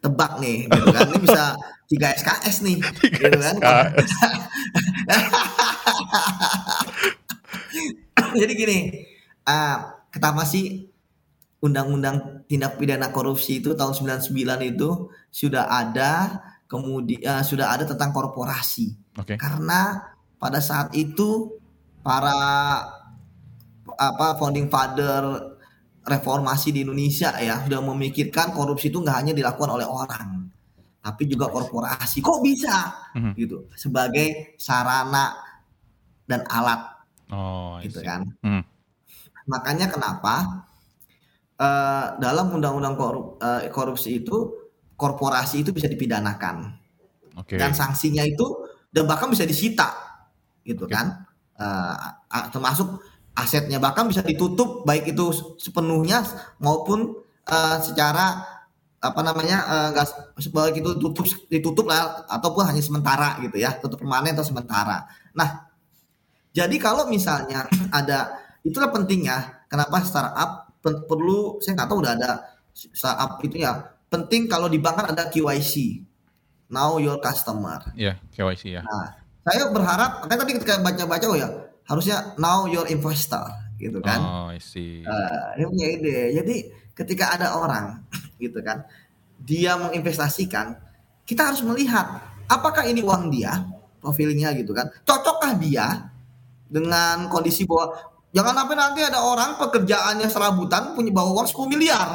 [0.01, 1.12] tebak nih, gitu kan?
[1.12, 1.61] Ini bisa
[1.92, 3.57] 3 SKS nih, 3 gitu kan?
[8.40, 8.96] Jadi gini,
[9.44, 10.88] uh, pertama sih
[11.67, 14.31] undang-undang tindak pidana korupsi itu tahun 99
[14.71, 18.95] itu sudah ada kemudian uh, sudah ada tentang korporasi.
[19.19, 19.37] Okay.
[19.37, 19.99] Karena
[20.39, 21.59] pada saat itu
[22.01, 22.39] para
[23.97, 25.55] apa founding father
[26.07, 30.47] reformasi di Indonesia ya sudah memikirkan korupsi itu nggak hanya dilakukan oleh orang
[31.07, 32.19] tapi juga korporasi.
[32.19, 32.91] Kok bisa?
[33.15, 33.33] Mm-hmm.
[33.39, 35.39] gitu sebagai sarana
[36.27, 36.83] dan alat.
[37.31, 38.27] Oh, gitu kan.
[38.43, 38.67] Mm.
[39.47, 40.67] Makanya kenapa
[41.61, 44.66] uh, dalam undang-undang korup, uh, korupsi itu
[44.97, 46.73] korporasi itu bisa dipidanakan
[47.37, 47.61] okay.
[47.61, 49.92] dan sanksinya itu dan bahkan bisa disita
[50.64, 50.97] gitu okay.
[50.97, 51.07] kan
[51.61, 53.01] uh, termasuk
[53.37, 55.29] asetnya bahkan bisa ditutup baik itu
[55.61, 56.25] sepenuhnya
[56.57, 58.57] maupun uh, secara
[58.97, 64.49] apa namanya uh, itu tutup ditutup lah ataupun hanya sementara gitu ya tutup permanen atau
[64.49, 65.05] sementara
[65.37, 65.69] nah
[66.57, 70.66] jadi kalau misalnya ada itulah pentingnya kenapa startup
[71.07, 72.31] perlu saya nggak tahu udah ada
[72.75, 73.94] saat itu ya.
[74.07, 76.05] Penting kalau di bank kan ada KYC
[76.70, 77.83] now your customer.
[77.99, 78.83] Ya yeah, KYC ya.
[78.87, 81.49] Nah saya berharap kan tadi ketika baca-baca oh ya
[81.87, 83.46] harusnya now your investor
[83.79, 84.18] gitu kan.
[84.18, 85.07] Oh I see.
[85.07, 86.18] Uh, dia punya ide.
[86.35, 86.57] Jadi
[86.96, 88.03] ketika ada orang
[88.42, 88.83] gitu kan
[89.37, 90.81] dia menginvestasikan
[91.29, 93.66] kita harus melihat apakah ini uang dia
[94.03, 94.87] profilnya gitu kan.
[95.03, 96.11] Cocokkah dia
[96.66, 97.94] dengan kondisi bahwa
[98.35, 102.09] jangan sampai nanti ada orang pekerjaannya serabutan punya bawa uang 10 miliar.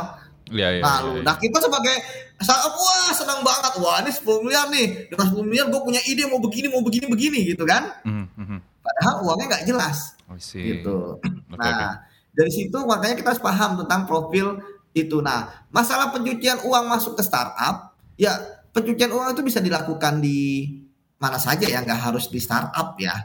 [0.52, 1.24] Iya, iya, Lalu, iya, iya.
[1.24, 1.96] nah kita sebagai
[2.44, 6.44] wah senang banget, wah ini 10 miliar nih, dengan 10 miliar gue punya ide mau
[6.44, 7.88] begini, mau begini, begini gitu kan.
[8.04, 8.58] Mhm, mhm.
[8.84, 10.76] Padahal uangnya nggak jelas see.
[10.80, 11.22] gitu.
[11.56, 11.88] Oke, Nah, oke.
[12.36, 14.60] dari situ makanya kita harus paham tentang profil
[14.92, 15.20] itu.
[15.24, 18.36] Nah, masalah pencucian uang masuk ke startup, ya
[18.72, 20.68] pencucian uang itu bisa dilakukan di
[21.20, 23.16] mana saja ya, nggak harus di startup ya.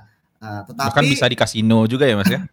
[0.42, 2.44] Nah, tetapi Bahkan bisa di kasino juga ya, Mas ya?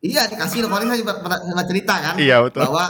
[0.00, 2.62] Iya dikasih loh, paling saya pernah, cerita kan, Iya, betul.
[2.66, 2.84] bahwa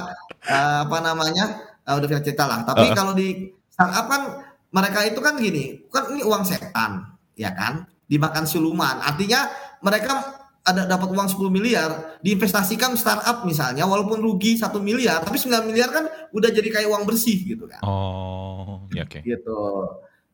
[0.45, 1.45] eh, apa namanya
[1.83, 2.61] eh, udah pernah cerita lah.
[2.69, 2.97] Tapi Uh-uh.
[2.97, 4.23] kalau di startup kan
[4.69, 9.01] mereka itu kan gini, kan ini uang setan, ya kan, dimakan siluman.
[9.01, 9.49] Artinya
[9.81, 15.65] mereka ada dapat uang 10 miliar diinvestasikan startup misalnya walaupun rugi satu miliar tapi 9
[15.65, 19.25] miliar kan udah jadi kayak uang bersih gitu kan Oh, ya oke.
[19.25, 19.61] gitu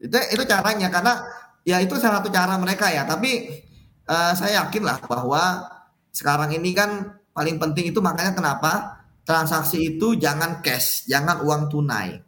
[0.02, 1.22] itu itu caranya karena
[1.62, 3.62] ya itu salah satu cara mereka ya tapi
[4.02, 5.70] eh, saya yakin lah bahwa
[6.14, 6.90] sekarang ini kan
[7.34, 12.22] paling penting itu makanya kenapa transaksi itu jangan cash jangan uang tunai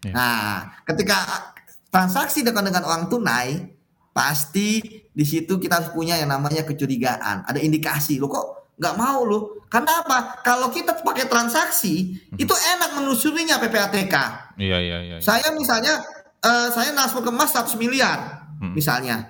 [0.00, 0.16] Ya.
[0.16, 0.40] nah
[0.88, 1.52] ketika
[1.92, 3.68] transaksi dengan dengan uang tunai
[4.10, 4.80] pasti
[5.12, 9.60] di situ kita harus punya yang namanya kecurigaan ada indikasi lo kok nggak mau lo
[9.68, 14.14] karena apa kalau kita pakai transaksi itu enak menelusurinya PPATK
[14.56, 15.16] Iya, iya, iya.
[15.16, 15.16] iya.
[15.20, 16.00] saya misalnya
[16.40, 18.18] eh, saya transfer ke emas 100 miliar
[18.60, 18.76] Hmm.
[18.76, 19.28] misalnya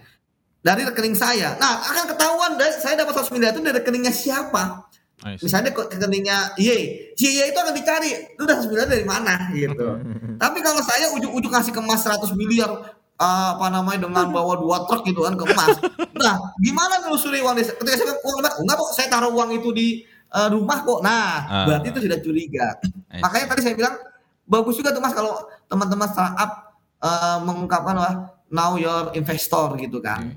[0.60, 1.56] dari rekening saya.
[1.56, 4.84] Nah, akan ketahuan dari saya dapat 100 miliar itu dari rekeningnya siapa.
[5.20, 6.68] Misalnya ke rekeningnya Y,
[7.12, 8.08] Y itu akan dicari.
[8.32, 9.88] Itu udah 100 miliar dari mana gitu.
[10.36, 12.70] Tapi kalau saya ujuk-ujuk ngasih ke emas 100 miliar
[13.16, 15.76] eh, apa namanya dengan bawa dua truk gitu kan ke emas.
[16.16, 17.76] Nah, gimana nelusuri uang desa?
[17.76, 21.00] Ketika saya uang emas, enggak kok saya taruh uang itu di eh, rumah kok.
[21.04, 21.64] Nah, Ah.
[21.68, 22.66] berarti itu sudah curiga.
[23.12, 23.96] Makanya tadi saya bilang
[24.44, 25.36] bagus juga tuh Mas kalau
[25.68, 28.14] teman-teman startup eh, mengungkapkan wah
[28.48, 30.32] now your investor gitu kan.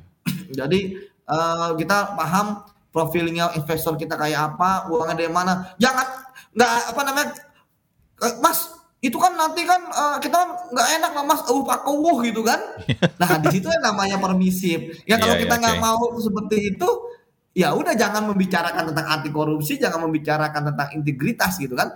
[0.53, 0.79] Jadi
[1.27, 2.61] eh, kita paham
[2.93, 5.73] profilnya investor kita kayak apa, uangnya dari mana.
[5.81, 6.07] Jangan
[6.53, 7.27] nggak apa namanya
[8.21, 8.69] eh, Mas
[9.03, 10.39] itu kan nanti kan eh, kita
[10.71, 12.61] nggak enak lah mas uh pak uh gitu kan.
[13.19, 15.03] Nah di situ yang namanya permisif.
[15.03, 15.83] Ya kalau Iya, kita nggak oke.
[15.83, 16.89] mau seperti itu
[17.53, 21.91] ya udah jangan membicarakan tentang anti korupsi jangan membicarakan tentang integritas gitu kan.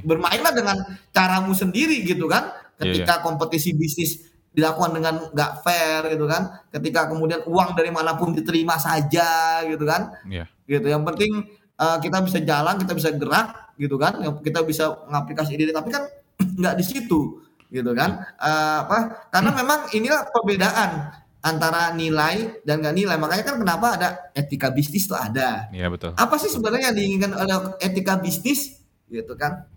[0.00, 0.76] Bermainlah dengan
[1.12, 2.48] caramu sendiri gitu kan.
[2.80, 6.64] Iya, ketika kompetisi bisnis dilakukan dengan nggak fair gitu kan.
[6.72, 10.16] Ketika kemudian uang dari mana pun diterima saja gitu kan.
[10.24, 10.48] Iya.
[10.64, 10.88] gitu.
[10.88, 11.32] Yang penting
[11.76, 14.16] eh, kita bisa jalan kita bisa gerak gitu kan.
[14.24, 15.76] Yang kita bisa mengaplikasi ide.
[15.76, 16.08] Tapi kan
[16.64, 18.24] nggak di situ gitu kan.
[18.40, 19.28] Eh, apa?
[19.28, 21.12] Karena memang inilah perbedaan
[21.44, 23.16] antara nilai dan nggak nilai.
[23.20, 25.68] Makanya kan kenapa ada etika bisnis tuh ada.
[25.68, 26.16] Iya, betul.
[26.16, 28.80] apa sih sebenarnya yang diinginkan oleh etika bisnis?
[29.04, 29.68] Gitu kan.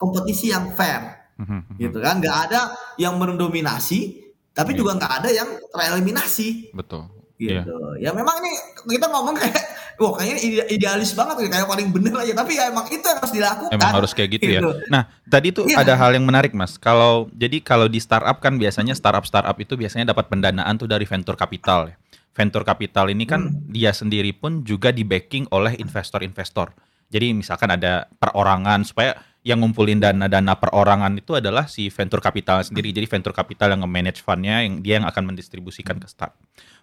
[0.00, 1.76] Kompetisi yang fair Mhm, mhm.
[1.78, 2.60] gitu kan nggak ada
[2.96, 4.78] yang mendominasi tapi Iya.
[4.78, 7.10] juga nggak ada yang tereliminasi Betul.
[7.34, 7.66] Iya.
[7.66, 8.54] gitu ya memang nih
[8.88, 9.58] kita ngomong kayak
[9.94, 13.32] wah kayaknya ide- idealis banget kayak paling bener aja tapi ya emang itu yang harus
[13.32, 14.60] dilakukan Emang harus kayak gitu ya.
[14.62, 14.70] Gitu.
[14.86, 15.82] Nah, tadi tuh Iya.
[15.82, 16.74] ada hal yang menarik, Mas.
[16.76, 21.02] Kalau jadi kalau di startup kan biasanya startup startup itu biasanya dapat pendanaan tuh dari
[21.02, 21.96] venture capital ya.
[22.30, 23.66] Venture capital ini kan Hmm.
[23.68, 26.74] dia sendiri pun juga di backing oleh investor-investor.
[27.06, 29.14] Jadi misalkan ada perorangan supaya
[29.44, 32.96] yang ngumpulin dana-dana perorangan itu adalah si venture capital sendiri.
[32.96, 36.32] Jadi venture capital yang nge-manage fundnya, yang dia yang akan mendistribusikan ke start.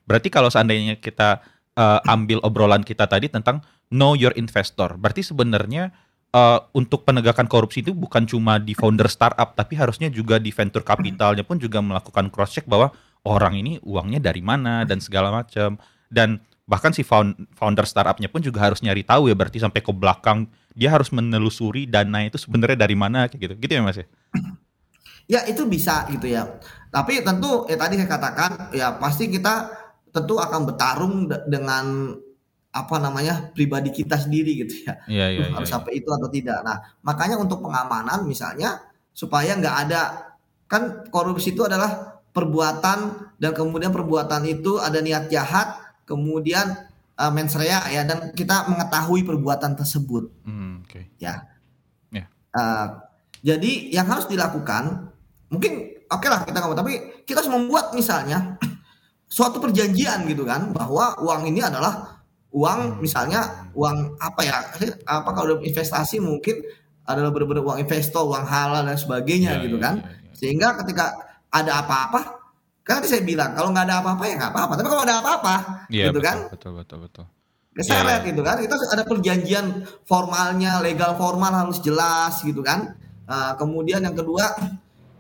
[0.06, 1.42] Berarti kalau seandainya kita
[1.74, 5.90] eh, ambil obrolan kita tadi tentang know your investor, berarti sebenarnya
[6.30, 10.86] eh, untuk penegakan korupsi itu bukan cuma di founder startup, tapi harusnya juga di venture
[10.86, 12.94] capitalnya pun juga melakukan cross check bahwa
[13.26, 15.82] orang ini uangnya dari mana dan segala macam.
[16.14, 16.38] Dan
[16.70, 20.46] bahkan si found- founder startupnya pun juga harus nyari tahu ya, berarti sampai ke belakang
[20.74, 23.54] dia harus menelusuri dana itu sebenarnya dari mana kayak gitu.
[23.60, 24.08] Gitu ya Mas ya?
[25.32, 26.60] ya itu bisa gitu ya
[26.92, 29.72] tapi tentu ya tadi saya katakan ya pasti kita
[30.12, 32.12] tentu akan bertarung de- dengan
[32.72, 35.56] apa namanya pribadi kita sendiri gitu ya Iya, iya, Tuh, iya.
[35.60, 35.76] harus iya.
[35.76, 36.60] sampai itu atau tidak.
[36.64, 38.80] Nah, makanya untuk pengamanan misalnya
[39.12, 40.02] supaya nggak ada
[40.72, 43.00] kan korupsi itu adalah perbuatan
[43.44, 46.91] dan kemudian perbuatan itu ada niat jahat, kemudian
[47.22, 51.14] uh, mens rea ya dan kita mengetahui perbuatan tersebut Hmm, oke.
[51.22, 51.46] ya.
[52.10, 52.26] Ya.
[52.52, 53.06] Uh,
[53.42, 55.14] jadi yang harus dilakukan
[55.48, 58.58] mungkin oke lah kita ngomong tapi kita harus membuat misalnya
[59.32, 62.20] suatu perjanjian gitu kan bahwa uang ini adalah
[62.52, 64.58] uang misalnya uang apa ya
[65.08, 66.60] apa kalau investasi mungkin
[67.08, 70.34] adalah benar-benar uang investor uang halal dan sebagainya Iya, gitu iya, kan iya, iya.
[70.36, 71.06] sehingga ketika
[71.48, 72.41] ada apa-apa
[72.82, 75.56] kan tadi saya bilang kalau nggak ada apa-apa ya nggak apa-apa tapi kalau ada apa-apa
[75.88, 77.26] Iya, gitu betul, kan betul, betul, betul.
[77.72, 78.28] keseret Iya, iya.
[78.34, 79.66] gitu kan itu ada perjanjian
[80.04, 82.98] formalnya legal formal harus jelas gitu kan
[83.32, 84.44] Uh, kemudian yang kedua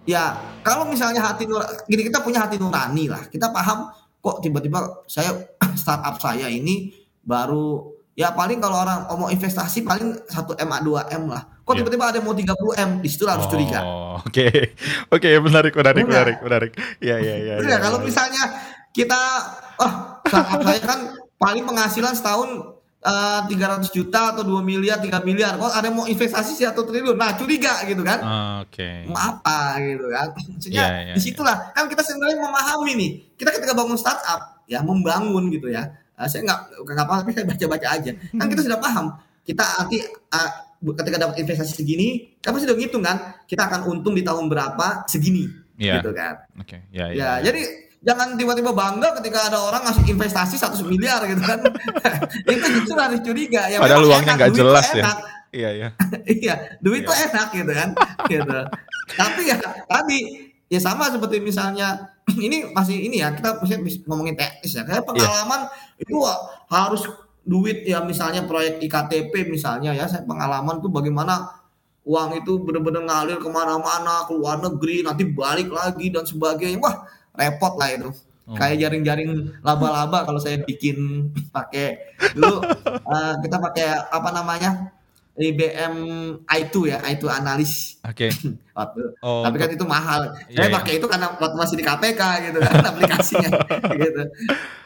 [0.04, 0.36] ya
[0.68, 3.88] kalau misalnya hati nur gini kita punya hati nurani lah kita paham
[4.20, 5.32] kok tiba-tiba saya
[5.80, 6.92] startup saya ini
[7.24, 11.44] baru ya paling kalau orang mau investasi paling 1 M 2 M lah.
[11.72, 11.88] Kok Iya.
[11.88, 13.80] tiba-tiba ada mau 30 M, di situ harus curiga.
[13.88, 14.48] Oh, oke.
[15.16, 16.12] Oke, menarik, menarik, Benar.
[16.12, 16.72] menarik, menarik.
[17.00, 17.54] Iya, iya, iya.
[17.64, 17.80] Nggak?
[17.80, 18.08] kalau iya.
[18.12, 18.44] misalnya
[18.92, 19.22] kita,
[19.80, 19.94] oh
[20.28, 21.00] saya kan
[21.40, 25.56] paling penghasilan setahun eh, 300 juta atau 2 miliar, 3 miliar.
[25.56, 27.16] Kok ada mau investasi 1 triliun?
[27.16, 28.20] Nah curiga gitu kan.
[28.68, 29.08] Oke.
[29.08, 30.28] Mau apa gitu kan.
[30.36, 31.72] Maksudnya Iya, iya, di situlah.
[31.72, 33.12] Kan kita sebenarnya memahami nih.
[33.40, 35.88] Kita ketika bangun startup, ya membangun gitu ya.
[36.20, 38.12] Eh, saya nggak nggak apa tapi saya baca-baca aja.
[38.12, 39.06] Kan kita sudah paham.
[39.42, 40.50] Kita nanti eh,
[40.82, 43.18] ketika dapat investasi segini, kita pasti udah ngitung kan.
[43.46, 45.46] Kita akan untung di tahun berapa segini.
[45.78, 46.02] Iya.
[46.02, 46.34] Gitu kan.
[46.58, 47.18] Oke, ya, ya.
[47.18, 47.62] Ya, jadi
[48.02, 51.60] jangan tiba-tiba bangga ketika ada orang ngasih investasi 100 miliar gitu kan.
[52.54, 53.70] itu justru harus curiga.
[53.70, 55.04] Ya, Padahal memang uangnya enak, nggak jelas ya.
[55.06, 55.18] enak.
[55.52, 55.90] Iya, iya.
[56.42, 57.90] iya, duit tuh enak gitu kan.
[58.26, 58.60] gitu.
[59.14, 60.20] Tapi ya tadi
[60.72, 62.10] ya sama seperti misalnya
[62.48, 63.62] ini masih ini ya kita
[64.10, 64.84] ngomongin teknis ya.
[64.88, 66.40] Kayak pengalaman itu wah,
[66.72, 67.06] harus
[67.42, 71.62] duit ya misalnya proyek iktp misalnya ya saya pengalaman tuh bagaimana
[72.06, 76.82] uang itu benar-benar ngalir ke mana-mana ke luar negeri nanti balik lagi dan sebagainya.
[76.82, 77.06] Wah
[77.38, 78.10] repot lah itu.
[78.52, 78.58] Oh.
[78.58, 84.90] kayak jaring-jaring laba-laba kalau saya bikin pakai dulu eh, kita pakai apa namanya
[85.42, 85.96] IBM
[86.46, 88.30] i2 ya i2 analis Oke.
[88.78, 90.76] waktu Oh, tapi kan itu mahal Iya, saya iya.
[90.78, 93.50] pakai itu karena waktu masih di KPK gitu kan aplikasinya
[93.98, 94.24] gitu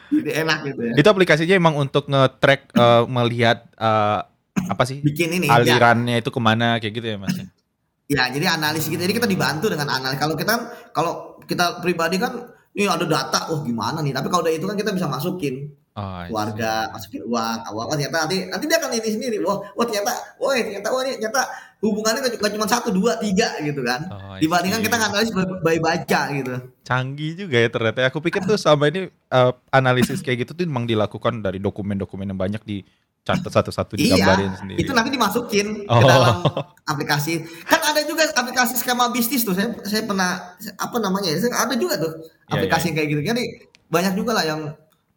[0.06, 4.20] jadi enak gitu ya itu aplikasinya emang untuk nge-track eh, melihat eh,
[4.64, 5.60] apa sih bikin ini ya.
[5.60, 7.36] alirannya itu ke mana kayak gitu ya mas?
[8.06, 9.02] Ya, jadi analis gitu.
[9.02, 10.14] Jadi kita dibantu dengan analis.
[10.14, 10.54] Kalau kita
[10.94, 12.38] kalau kita pribadi kan,
[12.78, 14.14] ini ada data, oh gimana nih.
[14.14, 18.16] Tapi kalau udah itu kan kita bisa masukin Oh, keluarga, masukin uang, awal oh, ternyata
[18.22, 19.36] nanti nanti dia akan ini sendiri.
[19.40, 21.40] Wah, wah ternyata, wah ternyata, wah ini ternyata
[21.78, 24.04] hubungannya nggak cuma satu, dua, tiga gitu kan.
[24.06, 26.52] Oh, Dibandingkan kita nganalis by, by baca gitu.
[26.82, 28.04] canggih juga ya ternyata.
[28.06, 32.36] Aku pikir tuh sama ini eh, analisis kayak gitu tuh memang dilakukan dari dokumen-dokumen yang
[32.36, 34.78] banyak dicatat satu-satu digambarin Iya, sendiri.
[34.78, 35.96] itu nanti dimasukin Oh.
[35.96, 36.36] ke dalam
[36.92, 37.40] aplikasi.
[37.64, 39.52] Kan ada juga aplikasi skema bisnis tuh.
[39.52, 41.40] Saya saya pernah apa namanya ya?
[41.40, 42.12] Saya- Ada juga tuh
[42.46, 43.22] Iya, aplikasi kayak gitu.
[43.24, 43.42] Jadi
[43.86, 44.60] banyak juga lah yang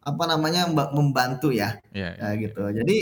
[0.00, 2.62] apa namanya mba- membantu ya, Iya, ya gitu.
[2.72, 2.96] Jadi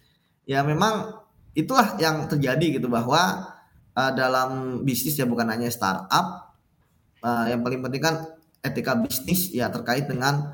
[0.52, 1.18] ya memang
[1.52, 3.50] itulah yang terjadi gitu bahwa
[3.92, 6.54] uh, dalam bisnis ya bukan hanya startup.
[7.20, 8.16] uh, yang paling penting kan
[8.60, 10.52] etika bisnis ya terkait dengan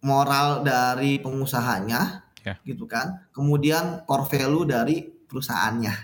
[0.00, 2.60] moral dari pengusahanya Ya.
[2.60, 3.24] gitu kan.
[3.32, 5.94] Kemudian core value dari perusahaannya.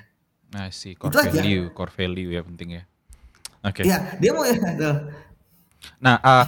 [0.50, 1.30] Nah, sih core Itu aja.
[1.36, 2.82] value, core value ya penting ya.
[3.60, 3.84] Oke.
[3.84, 4.96] Ya, dia mau ya tuh.
[6.00, 6.44] Nah, eh,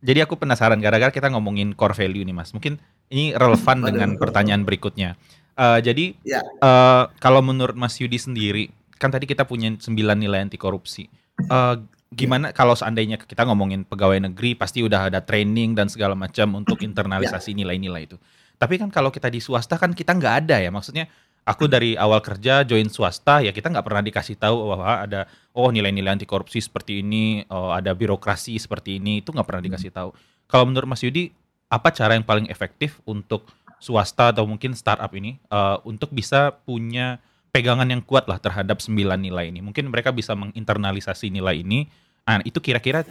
[0.00, 2.50] jadi aku penasaran gara-gara kita ngomongin core value nih Mas.
[2.50, 5.14] Mungkin ini relevan dengan pertanyaan berikutnya.
[5.54, 6.40] Eh, jadi Ya.
[6.40, 11.04] eh, kalau menurut Mas Yudi sendiri, kan tadi kita punya 9 nilai anti korupsi.
[11.40, 11.74] Eh,
[12.10, 16.80] gimana kalau seandainya kita ngomongin pegawai negeri pasti udah ada training dan segala macam untuk
[16.88, 18.16] internalisasi nilai-nilai itu.
[18.56, 20.68] Tapi kan kalau kita di swasta kan kita nggak ada ya.
[20.68, 21.08] Maksudnya
[21.44, 25.26] aku dari awal kerja join swasta ya kita nggak pernah dikasih tahu bahwa ada
[25.56, 29.90] oh nilai-nilai anti korupsi seperti ini, oh, ada birokrasi seperti ini itu nggak pernah dikasih
[29.90, 30.10] tahu.
[30.46, 31.30] Kalau menurut Mas Yudi
[31.70, 33.46] apa cara yang paling efektif untuk
[33.80, 39.18] swasta atau mungkin startup ini eh, untuk bisa punya pegangan yang kuat lah terhadap sembilan
[39.18, 39.60] nilai ini.
[39.62, 41.86] Mungkin mereka bisa menginternalisasi nilai ini.
[42.26, 43.02] Nah, itu kira-kira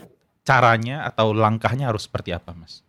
[0.47, 2.79] caranya atau langkahnya harus seperti apa, Mas?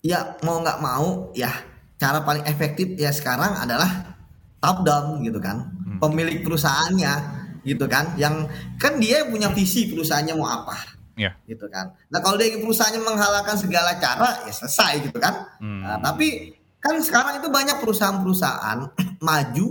[0.00, 1.52] Ya mau nggak mau ya
[1.98, 4.16] cara paling efektif ya sekarang adalah
[4.62, 5.68] top down gitu kan.
[5.84, 5.98] Hmm.
[5.98, 7.14] Pemilik perusahaannya
[7.66, 8.46] gitu kan yang
[8.78, 10.78] kan dia punya visi perusahaannya mau apa
[11.18, 11.34] Ya.
[11.50, 11.90] gitu kan.
[12.14, 15.50] Nah kalau dia perusahaannya menghalalkan segala cara ya selesai gitu kan.
[15.58, 15.82] Hmm.
[15.82, 18.78] Nah, tapi kan sekarang itu banyak perusahaan-perusahaan
[19.26, 19.66] maju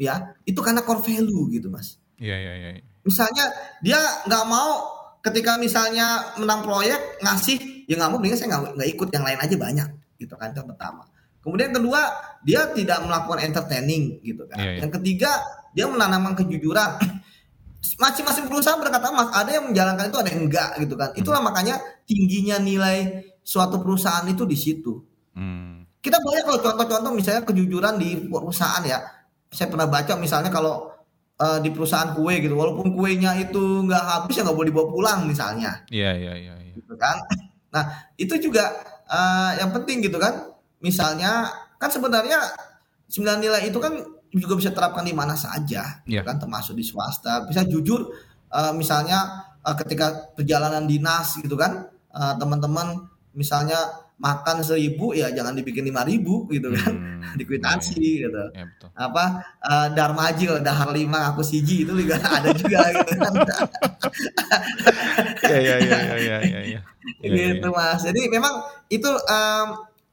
[0.00, 2.00] ya itu karena core value gitu mas.
[2.16, 2.70] Iya, iya, iya.
[3.04, 3.44] Misalnya
[3.84, 4.88] dia nggak mau
[5.20, 9.56] ketika misalnya menang proyek ngasih ya nggak mau mendingan saya nggak ikut yang lain aja
[9.60, 11.04] banyak gitu kan itu pertama.
[11.40, 12.00] Kemudian yang kedua
[12.40, 14.56] dia tidak melakukan entertaining gitu kan.
[14.60, 14.80] Iya, iya.
[14.84, 15.30] Yang ketiga
[15.72, 17.00] dia menanamkan kejujuran.
[18.00, 21.10] Masing-masing perusahaan berkata mas ada yang menjalankan itu ada yang enggak gitu kan.
[21.16, 24.94] Itulah makanya tingginya nilai suatu perusahaan itu di situ
[25.30, 25.86] Hmm.
[26.02, 28.98] kita banyak kalau contoh-contoh misalnya kejujuran di perusahaan ya
[29.46, 30.90] saya pernah baca misalnya kalau
[31.38, 35.20] eh, di perusahaan kue gitu walaupun kuenya itu nggak habis ya nggak boleh dibawa pulang
[35.30, 36.74] misalnya Iya, iya, iya, iya.
[36.74, 37.14] gitu kan
[37.74, 38.74] nah itu juga
[39.06, 40.50] eh, yang penting gitu kan
[40.80, 42.38] misalnya kan sebenarnya
[43.06, 43.94] sembilan nilai itu kan
[44.30, 46.22] juga bisa terapkan di mana saja gitu Iya.
[46.22, 48.10] kan termasuk di swasta bisa jujur
[48.48, 49.18] eh, misalnya
[49.60, 53.78] eh, ketika perjalanan dinas gitu kan eh, teman-teman misalnya
[54.20, 57.36] makan seribu ya jangan dibikin lima ribu gitu kan Hmm.
[57.40, 58.88] dikwitansi gitu Iya, betul.
[58.92, 59.24] apa
[59.60, 63.32] eh, Darmajil dahar lima aku siji itu juga ada juga gitu kan
[65.42, 66.80] Iya, iya, iya, iya, iya, iya, iya.
[67.20, 68.54] Iya, gitu mas jadi memang
[68.88, 69.66] itu em,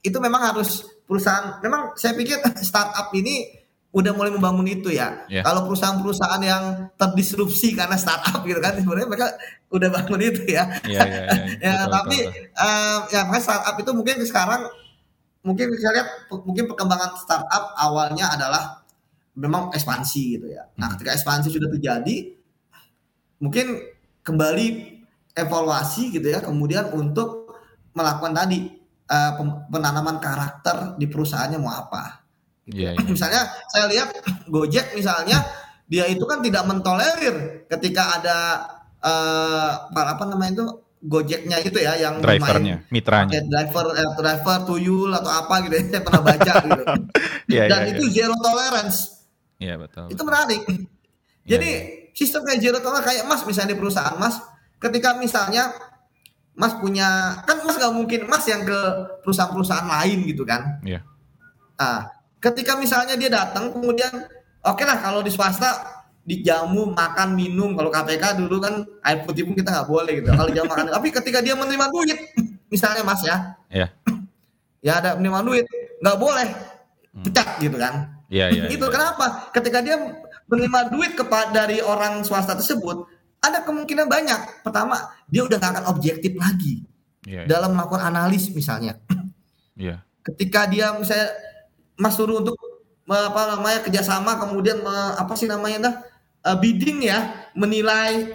[0.05, 2.37] itu memang harus perusahaan memang saya pikir
[2.69, 3.57] startup ini
[3.95, 5.25] udah mulai membangun itu ya.
[5.25, 5.41] Yeah.
[5.41, 6.63] Kalau perusahaan-perusahaan yang
[6.99, 9.27] terdisrupsi karena startup gitu kan sebenarnya mereka
[9.73, 10.69] udah bangun itu ya.
[10.85, 11.43] Iya iya iya.
[11.65, 14.61] ya Betul, tapi betul, eh, ya makanya startup itu mungkin sekarang
[15.41, 18.85] mungkin saya lihat mungkin perkembangan startup awalnya adalah
[19.33, 20.67] memang ekspansi gitu ya.
[20.77, 20.93] Nah, Hmm.
[20.99, 22.37] ketika ekspansi sudah terjadi
[23.41, 23.81] mungkin
[24.21, 24.67] kembali
[25.37, 27.53] evaluasi gitu ya kemudian untuk
[27.93, 28.76] melakukan tadi
[29.07, 32.21] eh, pem- penanaman karakter di perusahaannya mau apa.
[32.67, 33.03] Iya iya.
[33.07, 33.41] Misalnya
[33.71, 34.09] saya lihat
[34.47, 35.43] Gojek misalnya
[35.87, 38.37] dia itu kan tidak mentolerir ketika ada
[38.97, 40.65] eh apa namanya itu
[40.97, 43.29] Gojeknya itu ya yang Drivernya, mitranya.
[43.37, 46.83] pakai driver eh, driver tuyul atau apa gitu ya saya pernah baca gitu.
[47.53, 47.91] Iya Dan iya.
[47.95, 48.13] itu iya.
[48.27, 48.97] zero tolerance.
[49.55, 50.11] Iya betul.
[50.11, 50.61] Itu menarik.
[50.67, 50.83] Iya,
[51.47, 51.69] Jadi
[52.11, 54.35] sistem kayak zero tolerance kayak Mas misalnya di perusahaan Mas
[54.83, 55.71] ketika misalnya
[56.57, 58.79] Mas punya kan Mas nggak mungkin Mas yang ke
[59.21, 60.81] perusahaan-perusahaan lain gitu kan.
[60.81, 61.05] Iya.
[61.77, 62.09] Nah,
[62.41, 64.09] ketika misalnya dia datang kemudian
[64.65, 65.97] oke lah kalau di swasta
[66.27, 70.51] dijamu makan minum kalau KPK dulu kan air putih pun kita nggak boleh gitu kalau
[70.51, 72.19] jamu makan tapi ketika dia menerima duit
[72.73, 73.87] misalnya mas ya Iya.
[74.85, 75.65] ya ada menerima duit
[76.03, 76.47] nggak boleh
[77.23, 78.63] pecat gitu kan Iya iya.
[78.67, 78.91] itu iya.
[78.91, 79.95] kenapa ketika dia
[80.51, 83.07] menerima duit kepada dari orang swasta tersebut
[83.39, 86.83] ada kemungkinan banyak pertama dia udah nggak akan objektif lagi
[87.23, 87.47] Iya iya.
[87.47, 88.95] dalam melakukan analis misalnya
[89.75, 90.01] Iya.
[90.23, 91.27] ketika dia misalnya
[91.95, 92.55] mas suruh untuk
[93.05, 95.93] apa namanya kerjasama kemudian me- apa sih namanya dah
[96.43, 97.19] eh, bidding ya
[97.53, 98.31] menilai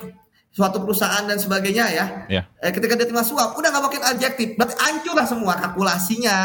[0.48, 2.42] suatu perusahaan dan sebagainya ya Iya.
[2.58, 6.36] eh, ketika dia terima suap udah nggak makin objektif berarti hancur lah semua kalkulasinya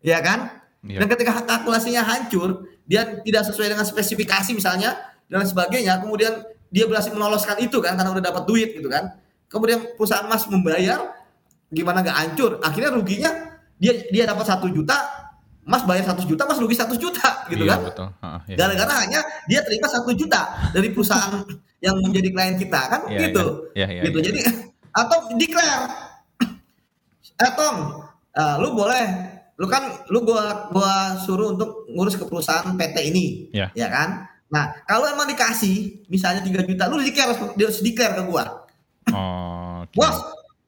[0.00, 0.98] ya kan Iya.
[0.98, 7.12] dan ketika kalkulasinya hancur dia tidak sesuai dengan spesifikasi misalnya dan sebagainya kemudian dia berhasil
[7.12, 9.12] meloloskan itu kan karena udah dapat duit gitu kan.
[9.46, 11.12] Kemudian perusahaan mas membayar
[11.68, 12.56] gimana nggak hancur?
[12.64, 13.30] Akhirnya ruginya
[13.76, 14.96] dia dia dapat satu juta
[15.62, 17.80] mas bayar satu juta mas rugi satu juta gitu Iya, kan.
[17.86, 18.08] betul.
[18.18, 18.56] Heeh, iya.
[18.58, 20.40] gara-gara hanya dia terima satu juta
[20.74, 21.44] dari perusahaan
[21.84, 23.00] yang menjadi klien kita kan?
[23.06, 23.44] Iya, gitu.
[23.76, 24.18] iya, iya, gitu.
[24.18, 24.26] iya.
[24.32, 24.40] jadi
[25.04, 25.84] atau declare.
[27.42, 27.76] Eh Tom
[28.32, 29.06] eh, lu boleh.
[29.60, 33.70] Lu kan lu gua gua suruh untuk ngurus ke perusahaan PT ini Iya.
[33.76, 34.08] ya kan
[34.52, 35.74] nah kalau emang dikasih
[36.06, 38.44] misalnya 3 juta lu declare dia harus declare ke gua
[39.08, 39.96] Oh, oke.
[39.96, 40.16] bos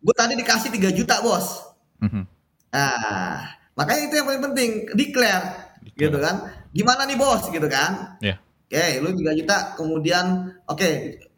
[0.00, 2.24] gua tadi dikasih 3 juta bos Mhm.
[2.70, 5.46] nah makanya itu yang paling penting declare,
[5.80, 6.00] Declare.
[6.00, 6.34] gitu kan
[6.70, 8.40] gimana nih bos gitu kan Iya.
[8.64, 10.24] Oke, lu 3 juta, kemudian
[10.64, 10.88] oke,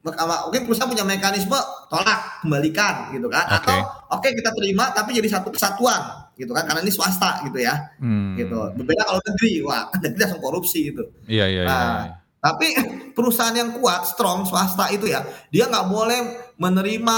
[0.00, 0.16] mak-
[0.46, 3.44] oke perusahaan punya mekanisme tolak, kembalikan gitu kan.
[3.50, 3.66] Oke.
[3.66, 3.76] Atau
[4.10, 7.92] oke kita terima tapi jadi satu kesatuan gitu kan karena ini swasta gitu ya.
[8.00, 8.38] Hmm.
[8.38, 8.56] Gitu.
[8.72, 11.02] Berbeda kalau negeri, wah negeri langsung korupsi gitu.
[11.28, 11.68] Iya iya iya.
[11.68, 12.14] Nah, iya.
[12.46, 12.66] Tapi
[13.16, 16.20] perusahaan yang kuat, strong swasta itu ya, dia nggak boleh
[16.62, 17.16] menerima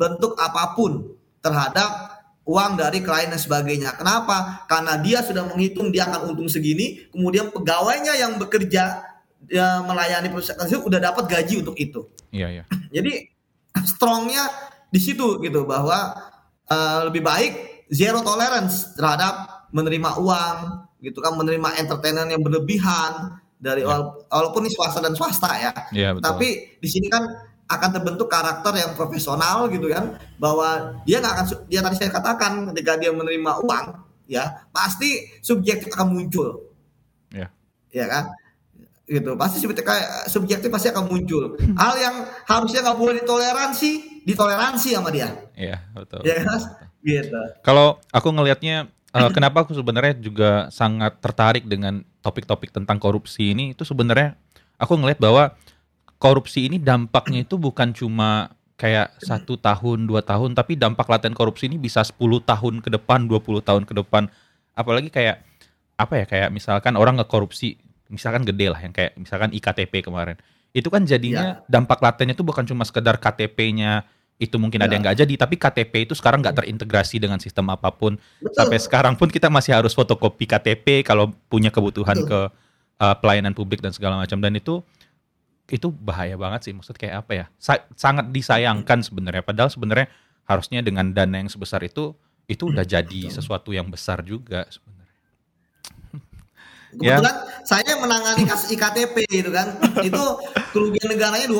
[0.00, 1.12] bentuk apa pun
[1.44, 2.16] terhadap
[2.48, 3.92] uang dari klien dan sebagainya.
[4.00, 4.64] Kenapa?
[4.64, 9.04] Karena dia sudah menghitung dia akan untung segini, kemudian pegawainya yang bekerja
[9.46, 12.08] ya, melayani perusahaan tersebut udah dapat gaji untuk itu.
[12.32, 12.64] Iya iya.
[12.96, 13.12] Jadi
[13.92, 14.48] strongnya
[14.90, 16.16] di situ gitu bahwa
[16.66, 17.52] eh, lebih baik
[17.92, 20.56] zero tolerance terhadap menerima uang
[21.00, 25.72] gitu kan menerima entertainment yang berlebihan dari wala- walaupun ini swasta dan swasta ya.
[26.10, 26.24] Betul.
[26.24, 27.28] Tapi di sini kan
[27.66, 32.66] akan terbentuk karakter yang profesional gitu kan bahwa dia nggak akan dia tadi saya katakan
[32.72, 33.86] ketika dia menerima uang
[34.26, 35.06] ya pasti
[35.38, 36.66] subjektif akan muncul
[37.30, 37.46] Iya.
[37.88, 38.24] ya kan
[39.04, 39.86] gitu pasti subjektif
[40.26, 41.74] subjektif pasti akan muncul Hmm.
[41.74, 43.90] hal yang harusnya nggak boleh ditoleransi
[44.22, 46.22] ditoleransi sama dia Iya betul.
[46.22, 46.58] ya kan
[47.00, 53.54] gitu Kalau aku ngelihatnya eh, kenapa aku sebenarnya juga sangat tertarik dengan topik-topik tentang korupsi
[53.54, 53.74] ini?
[53.74, 54.38] Itu sebenarnya
[54.78, 55.54] aku ngelihat bahwa
[56.20, 61.68] korupsi ini dampaknya itu bukan cuma kayak satu tahun dua tahun tapi dampak laten korupsi
[61.68, 62.16] ini bisa 10
[62.48, 64.32] tahun ke depan 20 tahun ke depan.
[64.72, 65.44] Apalagi kayak
[66.00, 67.76] apa ya kayak misalkan orang ngekorupsi
[68.08, 70.40] misalkan gede lah yang kayak misalkan iktp kemarin.
[70.72, 74.06] Itu kan jadinya dampak latennya itu bukan cuma sekedar KTP-nya
[74.40, 74.96] itu mungkin ada Ya.
[74.96, 78.16] yang nggak jadi tapi KTP itu sekarang nggak terintegrasi dengan sistem apa pun.
[78.40, 78.56] Betul.
[78.56, 82.26] Sampai sekarang pun kita masih harus fotokopi KTP kalau punya kebutuhan Betul.
[82.26, 82.40] ke
[82.98, 84.40] uh, pelayanan publik dan segala macam.
[84.40, 84.80] Dan itu
[85.68, 86.72] itu bahaya banget sih.
[86.72, 87.44] Maksud kayak apa ya?
[87.60, 89.44] Sa- sangat disayangkan sebenarnya.
[89.44, 90.08] Padahal sebenarnya
[90.48, 92.16] harusnya dengan dana yang sebesar itu
[92.48, 94.98] itu udah jadi sesuatu yang besar juga sebenarnya.
[96.98, 97.22] Ya.
[97.22, 99.78] kebetulan saya menangani kasus iktp gitu kan.
[100.10, 100.18] Itu
[100.74, 101.54] kerugian negaranya 2,2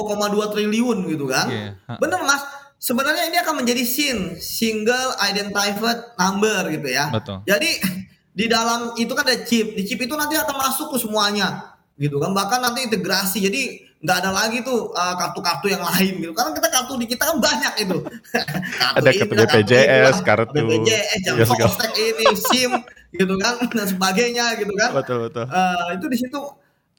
[0.51, 1.47] triliun gitu kan.
[1.87, 2.43] Ha- bener mas
[2.81, 7.71] sebenarnya ini akan menjadi SIN single identified number gitu ya betul Jadi
[8.31, 12.17] di dalam itu kan ada chip, di chip itu nanti akan masuk ke semuanya, gitu
[12.23, 12.33] kan.
[12.33, 16.33] Bahkan nanti integrasi, jadi nggak ada lagi tuh uh, kartu-kartu yang lain gitu.
[16.33, 17.97] Karena kita kartu di kita kan banyak itu.
[18.97, 22.73] Ada kartu BPJS, kartu- BPJS, jam sostek ini, SIM,
[23.13, 24.97] gitu kan dan sebagainya gitu kan.
[24.97, 25.45] Betul betul.
[25.45, 26.41] Uh, itu di situ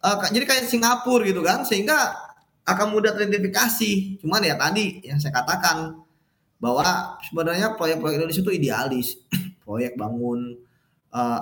[0.05, 2.13] uh, jadi kayak Singapura gitu kan sehingga
[2.65, 4.21] akan mudah teridentifikasi.
[4.21, 5.97] Cuman ya tadi yang saya katakan
[6.61, 9.07] bahwa sebenarnya proyek-proyek Indonesia itu idealis.
[9.65, 10.61] proyek bangun
[11.13, 11.41] uh,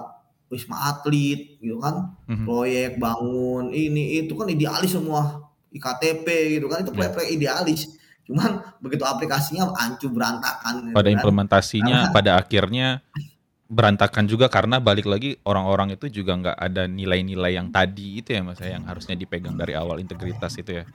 [0.50, 2.16] wisma atlet gitu kan.
[2.26, 2.46] Mm-hmm.
[2.46, 5.50] Proyek bangun ini itu kan idealis semua.
[5.70, 7.94] IKTP gitu kan itu proyek-proyek idealis.
[8.26, 10.90] Cuman begitu aplikasinya hancur berantakan.
[10.90, 11.16] Gitu pada kan.
[11.18, 12.88] implementasinya Karena, pada akhirnya
[13.70, 18.42] berantakan juga karena balik lagi orang-orang itu juga nggak ada nilai-nilai yang tadi itu ya
[18.42, 20.86] mas ya, yang harusnya dipegang dari awal integritas itu ya.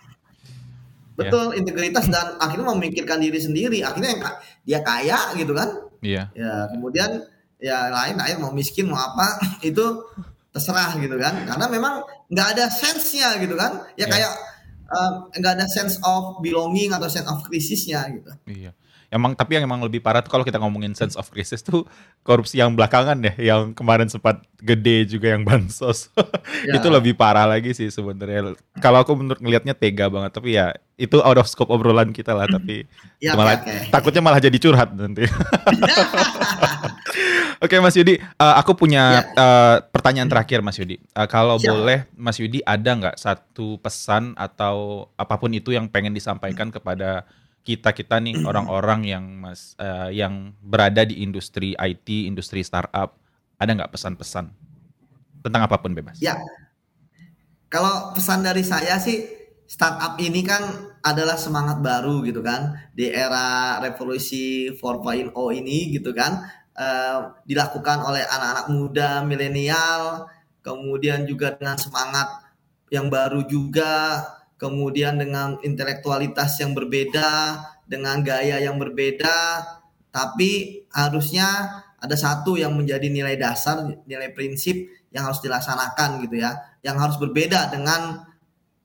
[1.15, 1.63] Betul ya.
[1.63, 3.87] integritas dan akhirnya memikirkan diri sendiri.
[3.87, 4.23] Akhirnya yang
[4.67, 5.71] dia kaya gitu kan?
[6.03, 6.35] Iya.
[6.35, 7.23] Ya kemudian
[7.63, 9.39] ya lain lain mau miskin mau apa
[9.71, 10.11] itu
[10.51, 11.47] terserah gitu kan.
[11.47, 13.87] Karena memang nggak ada sense-nya gitu kan.
[13.95, 14.19] Ya, ya.
[14.19, 14.33] kayak
[14.91, 18.35] eh, nggak uh, ada sense of belonging atau sense of krisisnya gitu.
[18.51, 18.75] Iya
[19.15, 21.87] Emang tapi yang emang lebih parah tuh kalau kita ngomongin sense of crisis tuh
[22.27, 26.11] korupsi yang belakangan ya, yang kemarin sempat gede juga yang bansos.
[26.67, 26.75] ya.
[26.75, 28.59] itu lebih parah lagi sih sebenarnya.
[28.83, 32.51] Kalau aku menurut ngelihatnya tega banget, tapi ya itu out of scope obrolan kita lah,
[32.51, 32.91] tapi
[33.23, 35.31] ya, malah okay, takutnya malah jadi curhat nanti.
[37.63, 39.39] Oke okay, Mas Yudi, uh, aku punya ya.
[39.39, 40.99] uh, pertanyaan terakhir Mas Yudi.
[41.15, 41.71] Uh, kalau Siap.
[41.71, 47.25] boleh Mas Yudi ada nggak satu pesan atau apa pun itu yang pengen disampaikan kepada
[47.65, 53.17] kita kita nih orang-orang yang mas uh, yang berada di industri IT, industri startup,
[53.57, 54.53] ada nggak pesan-pesan?
[55.41, 56.21] Tentang apa pun bebas?
[56.21, 56.37] Ya,
[57.73, 59.25] kalau pesan dari saya sih
[59.65, 60.63] startup ini kan
[61.01, 62.77] adalah semangat baru gitu kan.
[62.93, 66.45] Di era revolusi 4.0 ini gitu kan
[66.79, 70.29] uh, dilakukan oleh anak-anak muda milenial,
[70.61, 72.45] kemudian juga dengan semangat
[72.93, 74.23] yang baru juga
[74.57, 79.65] kemudian dengan intelektualitas yang berbeda, dengan gaya yang berbeda,
[80.15, 84.77] tapi harusnya ada satu yang menjadi nilai dasar, nilai prinsip
[85.11, 88.23] yang harus dilaksanakan gitu ya, yang harus berbeda dengan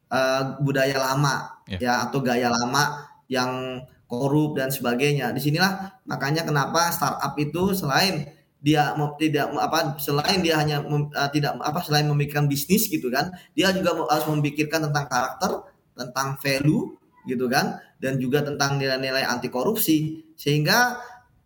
[0.10, 1.80] uh, budaya lama yeah.
[1.80, 5.30] ya atau gaya lama yang korup dan sebagainya.
[5.36, 8.26] Di sinilah makanya kenapa startup itu selain
[8.60, 13.32] dia tidak apa selain dia hanya mem, uh, tidak apa selain memikirkan bisnis gitu kan
[13.56, 15.52] dia juga harus memikirkan tentang karakter
[15.96, 21.00] tentang value gitu kan dan juga tentang nilai-nilai anti korupsi sehingga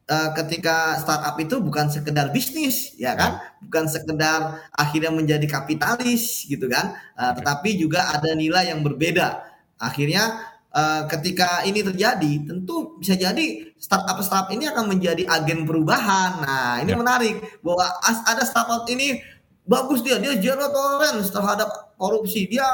[0.10, 3.40] uh, ketika startup itu bukan sekedar bisnis ya kan?
[3.64, 6.98] Bukan sekedar akhirnya menjadi kapitalis gitu kan?
[7.16, 9.44] Uh, tetapi juga ada nilai yang berbeda.
[9.80, 16.42] Akhirnya uh, ketika ini terjadi tentu bisa jadi startup startup ini akan menjadi agen perubahan
[16.44, 16.98] nah ini ya.
[16.98, 19.22] menarik bahwa ada startup ini
[19.64, 22.66] bagus dia dia zero tolerance terhadap korupsi dia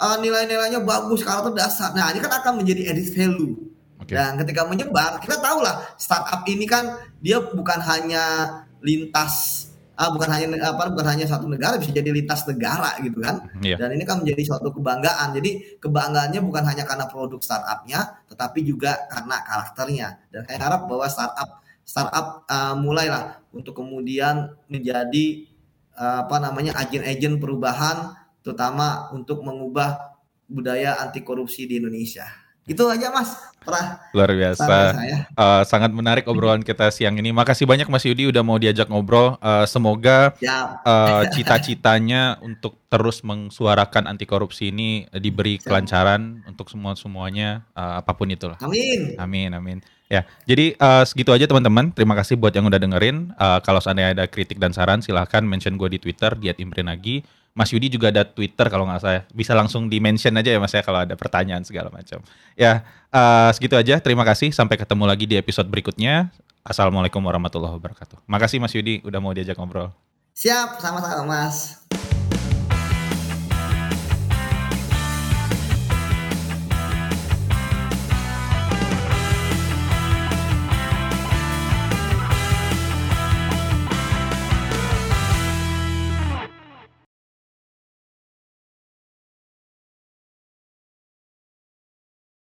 [0.00, 3.54] uh, nilai-nilainya bagus karakter dasar nah ini kan akan menjadi edit value
[4.00, 4.16] okay.
[4.16, 8.24] dan ketika menyebar kita tahu lah startup ini kan dia bukan hanya
[8.80, 9.68] lintas
[10.00, 13.44] ah, bukan hanya apa bukan hanya satu negara bisa jadi lintas negara gitu kan.
[13.60, 13.76] Yeah.
[13.76, 15.36] dan ini kan menjadi suatu kebanggaan.
[15.36, 20.08] Jadi kebanggaannya bukan hanya karena produk startupnya tetapi juga karena karakternya.
[20.32, 25.44] Dan saya harap bahwa startup startup uh, mulailah untuk kemudian menjadi
[26.00, 30.16] uh, apa namanya agen-agen perubahan terutama untuk mengubah
[30.48, 32.26] budaya anti korupsi di Indonesia
[32.66, 33.30] itu aja Mas.
[33.60, 34.74] Pernah luar biasa.
[35.36, 37.28] Uh, sangat menarik obrolan kita siang ini.
[37.28, 39.36] Makasih banyak Mas Yudi udah mau diajak ngobrol.
[39.36, 47.68] Uh, semoga uh, cita-citanya untuk terus mengsuarakan anti korupsi ini diberi kelancaran untuk semua semuanya
[47.76, 48.56] uh, apa pun itulah.
[48.64, 49.12] Amin.
[49.20, 49.78] Amin amin.
[50.10, 51.94] Ya, jadi uh, segitu aja teman-teman.
[51.94, 53.30] Terima kasih buat yang udah dengerin.
[53.38, 57.22] Uh, kalau seandainya ada kritik dan saran, silahkan mention gue di Twitter di @imprenagi.
[57.54, 59.22] Mas Yudi juga ada Twitter kalau nggak saya.
[59.30, 62.18] Bisa langsung di mention aja ya Mas ya kalau ada pertanyaan segala macam.
[62.58, 62.82] Ya,
[63.14, 64.02] uh, segitu aja.
[64.02, 64.50] Terima kasih.
[64.50, 66.34] Sampai ketemu lagi di episode berikutnya.
[66.66, 68.26] Assalamualaikum warahmatullahi wabarakatuh.
[68.26, 69.94] Makasih Mas Yudi udah mau diajak ngobrol.
[70.34, 71.86] Siap, sama-sama Mas.